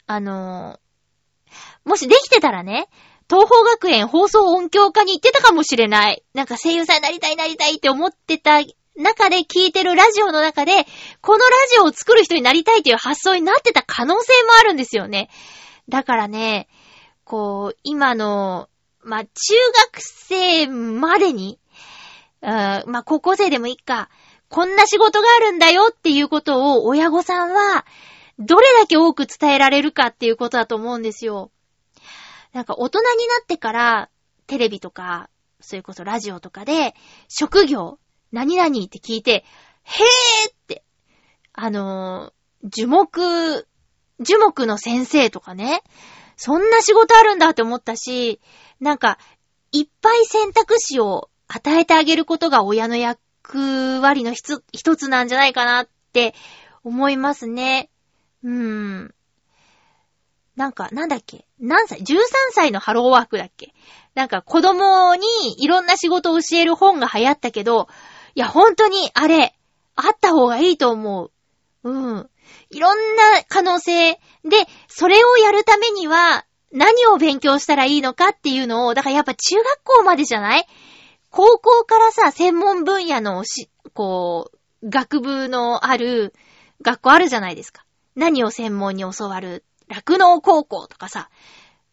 [0.07, 0.79] あの、
[1.85, 2.89] もしできてたらね、
[3.29, 6.23] 東方学園放送音響科に行ってたかもしれない。
[6.35, 8.61] なんか声優さんになりたいなりたいって思ってた
[8.95, 10.87] 中で聞いてるラジオの中で、
[11.21, 15.31] このラジオを作る人になりたいという発想になってた可能性もあるんですよね。
[15.89, 16.69] だからね、
[17.25, 18.69] こう、今の、
[19.03, 19.31] まあ、中
[19.93, 21.59] 学生までに、
[22.41, 24.09] まあ、高校生でもいいか、
[24.49, 27.85] こんな仕事があるんだよっていうことを親御さんは、
[28.39, 31.51] どれだけ多く伝えられるかっていうことだと思うんですよ。
[32.53, 34.11] なんか大人になってから、
[34.47, 35.29] テレビとか、
[35.61, 36.95] それこそラジオとかで、
[37.29, 37.99] 職業、
[38.33, 39.45] 何々って聞いて、
[39.83, 40.85] へーって、
[41.53, 43.67] あのー、樹木、
[44.21, 45.83] 樹木の先生とかね、
[46.37, 48.41] そんな仕事あるんだって思ったし、
[48.81, 49.19] なんか、
[49.73, 56.35] いっぱい選択肢を与えてあげることが親の役割の一つなんじゃないかなって
[56.85, 57.91] 思いますね。
[58.43, 59.15] うーん。
[60.57, 61.47] なんか、なんだっけ？
[61.59, 62.19] 何歳 ?13
[62.53, 63.75] 歳のハローワークだっけ？
[64.15, 65.27] なんか子供に
[65.59, 67.89] いろんな仕事を教える本が流行ったけど、
[68.37, 69.57] いや、本当にあれ、
[69.97, 71.31] あった方がいいと思
[71.83, 71.91] う。
[71.91, 72.31] うん。
[72.71, 74.21] いろんな可能性で、
[74.89, 80.67] それをやるためには、何を勉強したらいいのかっていうのを、だからやっぱ中学校までじゃない？
[81.31, 84.51] 高校からさ、専門分野のし、こ
[84.83, 86.35] う、学部のある、
[86.83, 87.85] 学校あるじゃないですか。
[88.17, 89.65] 何を専門に教わる？
[89.89, 91.31] 酪農高校とかさ、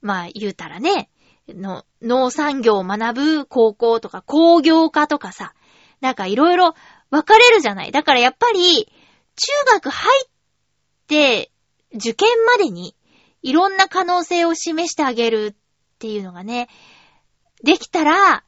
[0.01, 1.09] まあ言うたらね、
[1.47, 5.53] の、農産業を学ぶ高校とか工業科とかさ、
[5.99, 6.73] なんかいろいろ
[7.11, 7.91] 分かれるじゃない？
[7.91, 8.91] だからやっぱり、
[9.35, 10.29] 中学入っ、
[11.93, 12.95] 受験までに
[13.43, 15.55] いろんな可能性を示してあげるっ
[15.99, 16.69] ていうのがね、
[17.63, 18.43] できたら、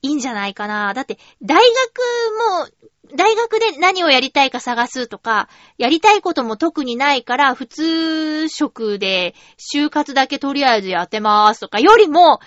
[0.00, 0.94] いいんじゃないかな。
[0.94, 2.70] だって、大学
[3.10, 12.40] も、大学で何をやりたいか探すとか、やりたいことも特にないから、普通職で就活だけとりあえずやってますとか、よりも、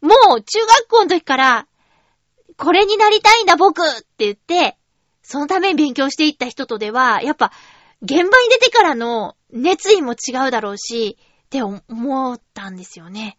[0.00, 1.66] もう中学校の時から、
[2.56, 4.76] これになりたいんだ僕って言って、
[5.22, 7.52] そのために勉強していった人とでは、やっぱ、
[8.02, 13.38] 現場に出てからの熱意も違うだろうし、って思ったんですよね。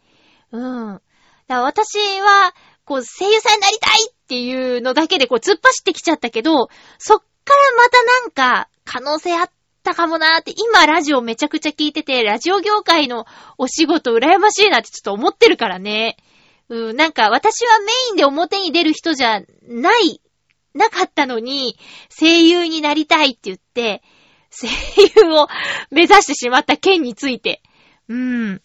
[0.52, 0.94] うん。
[0.94, 1.02] だか
[1.48, 2.54] ら私は、
[2.84, 9.52] こう、声優さんになりたいっていうのだけでこう、突っ走ってきちゃったけど、そっからまたなんか、可能性あっ
[9.84, 13.26] たかもなーって、今ラジオめちゃくちゃ聞いてて、ラジオ業界の
[13.60, 16.18] お仕事羨ましいなってちょっと思ってるからね。
[16.70, 20.22] うん、なんか私はメインで表に出る人じゃない、
[20.74, 21.78] なかったのに、
[22.10, 24.02] 声優になりたいって言って、
[24.52, 24.68] 声
[25.24, 25.48] 優を
[25.92, 27.62] 目指してしまった件について。
[28.08, 28.62] うん。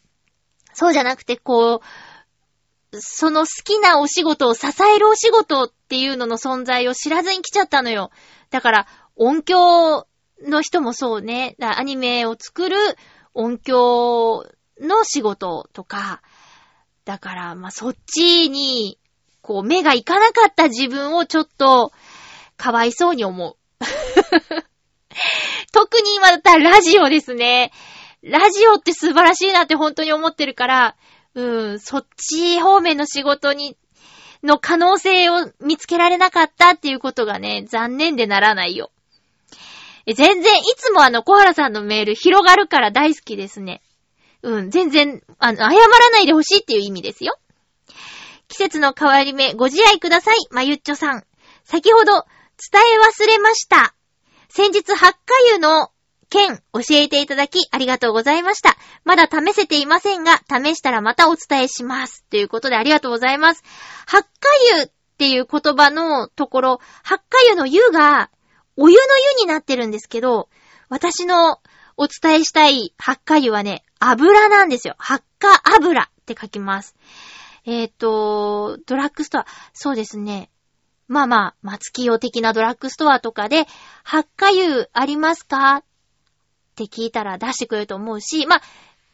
[0.72, 4.66] そうじゃなくて、こう、その好きなお仕事を支
[4.96, 8.10] えるお仕事っていうのの存在を知らずに来ちゃったのよ。
[8.50, 10.06] だから、音響
[10.42, 12.76] の人もそうね、アニメを作る
[13.34, 14.46] 音響
[14.80, 16.22] の仕事とか、
[17.04, 18.98] だから、まあ、そっちに、
[19.42, 21.92] こう、目がいかなかった自分をちょっと、
[22.56, 23.56] かわいそうに思う。
[25.74, 27.72] 特に今だったらラジオですね。
[28.22, 30.96] ラジオって素晴らしいなって本当に思ってるから、
[31.34, 33.76] うん、そっち方面の仕事に、
[34.44, 38.92] の可能性を見つけられなかったっていうことがね、残念でならないよ。
[40.06, 43.82] 全然、いつもあの、小原さんのメール広がるから大好きですね。
[44.42, 47.36] うん、全然、あの、謝らないでほしいっていう意味ですよ。
[48.46, 51.24] 季節の変わり目、ご自愛ください、まゆっちょさん。
[51.64, 52.12] 先ほど、
[52.72, 53.94] 伝え忘れました。
[54.56, 55.18] 先日、ハッカ
[55.52, 55.90] ユの
[56.30, 58.76] 件教えていただきありがとうございました。
[59.04, 62.24] まだ試せていませんが、試したらまたお伝えします。
[62.30, 63.64] ということでありがとうございます。
[64.06, 64.28] ハッカ
[64.78, 68.30] ユっていう言葉のところ、ハッカユの湯が、
[68.76, 69.02] お湯の
[69.40, 70.48] 湯になってるんですけど、
[70.88, 71.58] 私の
[71.96, 74.94] お伝えしたいハッカ油はね、油なんですよ。
[74.98, 76.94] ハッカ油って書きます。
[77.64, 80.48] えっ、ー、と、ドラッグストア、そうですね。
[81.08, 83.66] まあまあ、松木用的なドラッグストアとかで、
[84.02, 85.84] ハッカ油ありますかっ
[86.76, 88.62] て聞いたら出してくれると思うし、まあ、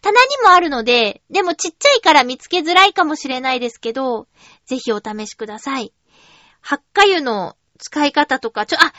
[0.01, 4.29] 棚にもあるので、でもちっちゃいから見つけづらいかもしれないですけど、
[4.67, 5.93] ぜひお試しください。
[6.61, 8.93] ハッカ油の使い方とか、ちょ、あ、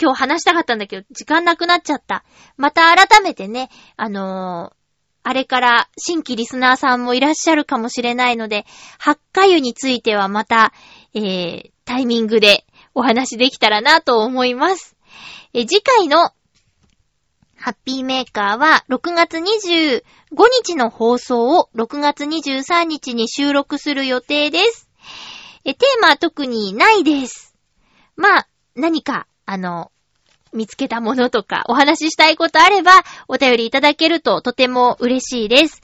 [0.00, 2.24] 今日話したかったんだけど、時間なくなっちゃった。
[2.56, 4.76] また改めてね、あのー、
[5.28, 8.64] あれから新規リスナーさんもいらっしゃるかもしれないので、
[8.98, 10.72] ハッカ油についてはまた、
[11.14, 14.96] えー、タイミングでお話できたらなと思います。
[15.54, 16.32] え次回の
[17.56, 20.02] ハッピーメーカーは6月25
[20.62, 24.90] 日の放送を6月23日に収録する予定です。
[25.64, 27.56] え、テーマは特にないです。
[28.14, 29.90] まあ、何か、あの、
[30.52, 32.92] 見つけたものとか、お話ししたいことあれば、
[33.26, 35.82] お便りいただけるととても嬉しいです。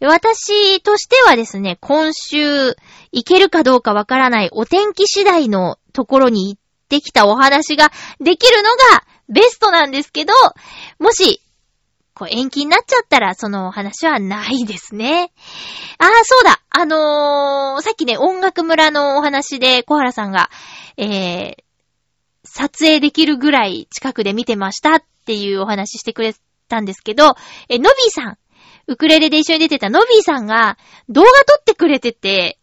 [0.00, 2.76] 私としてはですね、今週、
[3.12, 7.90] 行けるかどうかわからないお天気次第のところに行ってきたお話が
[8.20, 10.32] できるのがベストなんですけど、
[10.98, 11.40] もし、
[12.14, 15.32] こう延期になっちゃったらそのお話はないですね。
[15.98, 16.62] ああ、そうだ。
[16.70, 20.48] あのー、さっきね、音楽村のお話で小原さんが、
[20.96, 21.56] えー、
[22.44, 26.34] 撮影できるぐらい近くで見てましたっていうお話してくれ
[26.68, 27.34] たんですけど、
[27.68, 28.38] え、のびーさん、
[28.86, 30.78] ウクレレで一緒に出てたのびーさんが
[31.08, 32.58] 動画撮ってくれてて、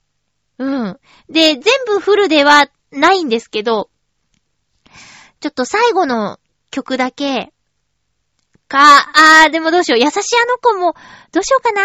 [0.58, 1.00] うん。
[1.30, 3.90] で、全部フルではないんですけど、
[5.40, 6.40] ちょっと最後の
[6.72, 7.52] 曲だけ、
[8.74, 8.98] か、
[9.44, 10.00] あー、でもどうしよう。
[10.00, 10.96] 優しいあの子も、
[11.32, 11.82] どうしようかな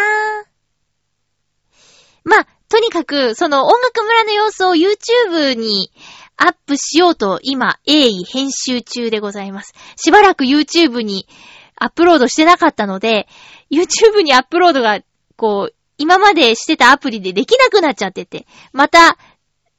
[2.24, 5.92] まあ、とにかく、その音楽村の様子を YouTube に
[6.36, 9.74] アップしようと今、鋭意編集中でございます。
[9.96, 11.28] しばらく YouTube に
[11.76, 13.28] アップロードしてなかったので、
[13.70, 15.00] YouTube にアップロードが、
[15.36, 19.18] こう、今までしてたアプリでできなくなっちゃってて、また、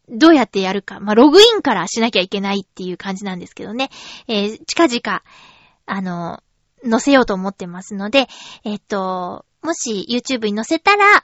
[0.09, 0.99] どうやってやるか。
[0.99, 3.89] まあ、ログインからしなきゃいけないっていう感じなんですけどね。
[4.27, 5.23] えー、近々、
[5.85, 6.41] あの、
[6.87, 8.27] 載せようと思ってますので、
[8.63, 11.23] えっと、もし YouTube に載せたら、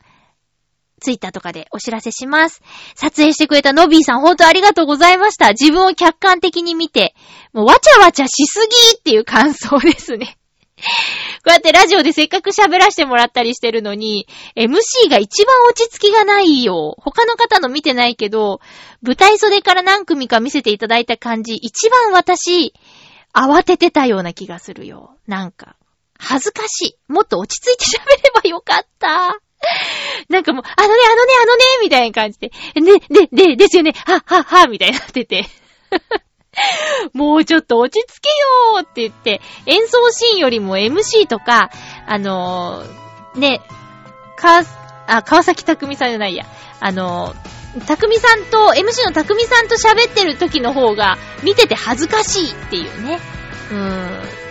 [1.01, 2.61] ツイッターとかでお知らせします。
[2.95, 5.49] 撮影してくれたノビーさん、本当ありがとうございました。
[5.49, 7.15] 自分を客観的に見て、
[7.53, 10.37] もうわちゃわちゃしすぎっていう感想ですね。
[11.43, 16.95] こうやってラジオでせっかく喋らせてもらったりしてるのに、MC が一番落ち着きがないよ。
[16.99, 18.59] 他の方の見てないけど、
[19.01, 22.73] 舞台袖から何組か見せていただいた感じ、一番私、
[23.33, 25.17] 慌ててたような気がするよ。
[25.27, 25.75] なんか、
[26.17, 26.97] 恥ずかしい。
[27.07, 29.39] もっと落ち着いて喋ればよかった。
[30.29, 35.45] なんかもう、あのね、あのね、あのね、みたいな感じで、ね、で、で、ですよね、は、は、は、みたいになってて。
[37.13, 41.69] もうちょっと落ち着けよーって言って、演奏シーンよりも MC とか、
[42.07, 43.61] あのー、ね、
[44.37, 44.63] か、
[45.07, 46.45] あ、川崎匠さんじゃないや。
[46.79, 53.19] あのー、匠さんと、MC の匠さんと喋ってる時の方が、見てて恥ずかしいっていうね。
[53.71, 54.45] うーん。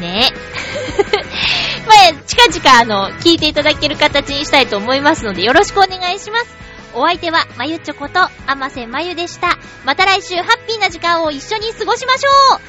[0.00, 0.32] ね
[1.86, 6.63] まあ、近々あの、聞いていただける形にしたいと思いますので、よろしくお願いします。
[6.94, 9.58] お相手は、まゆちょこと、あませまゆでした。
[9.84, 12.60] また来週、ハッピーな時間を一緒に過ごしましょう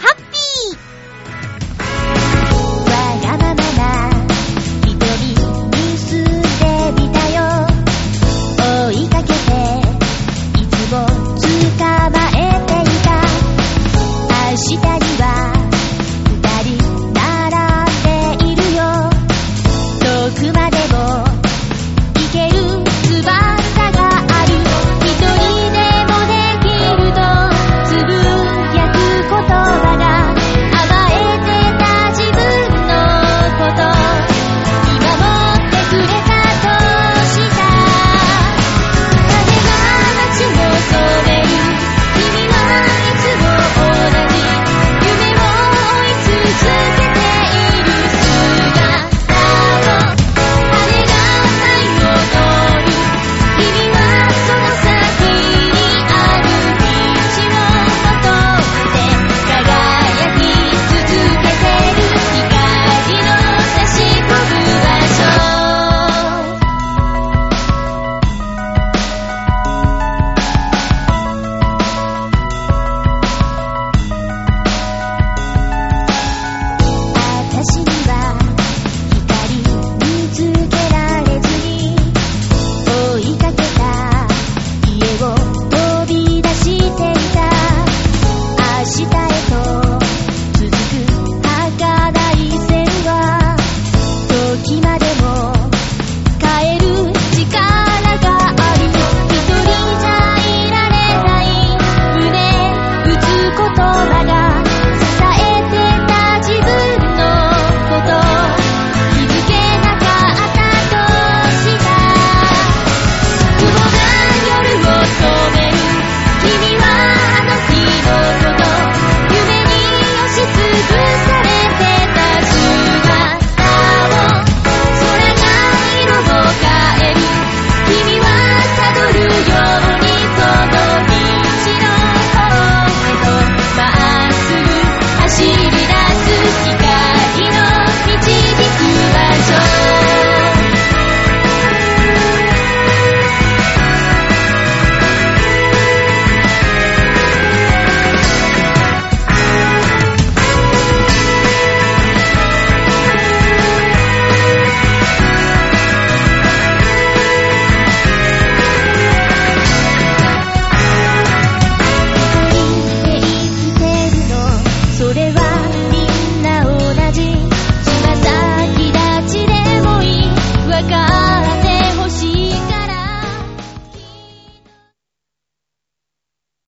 [0.00, 4.13] ハッピー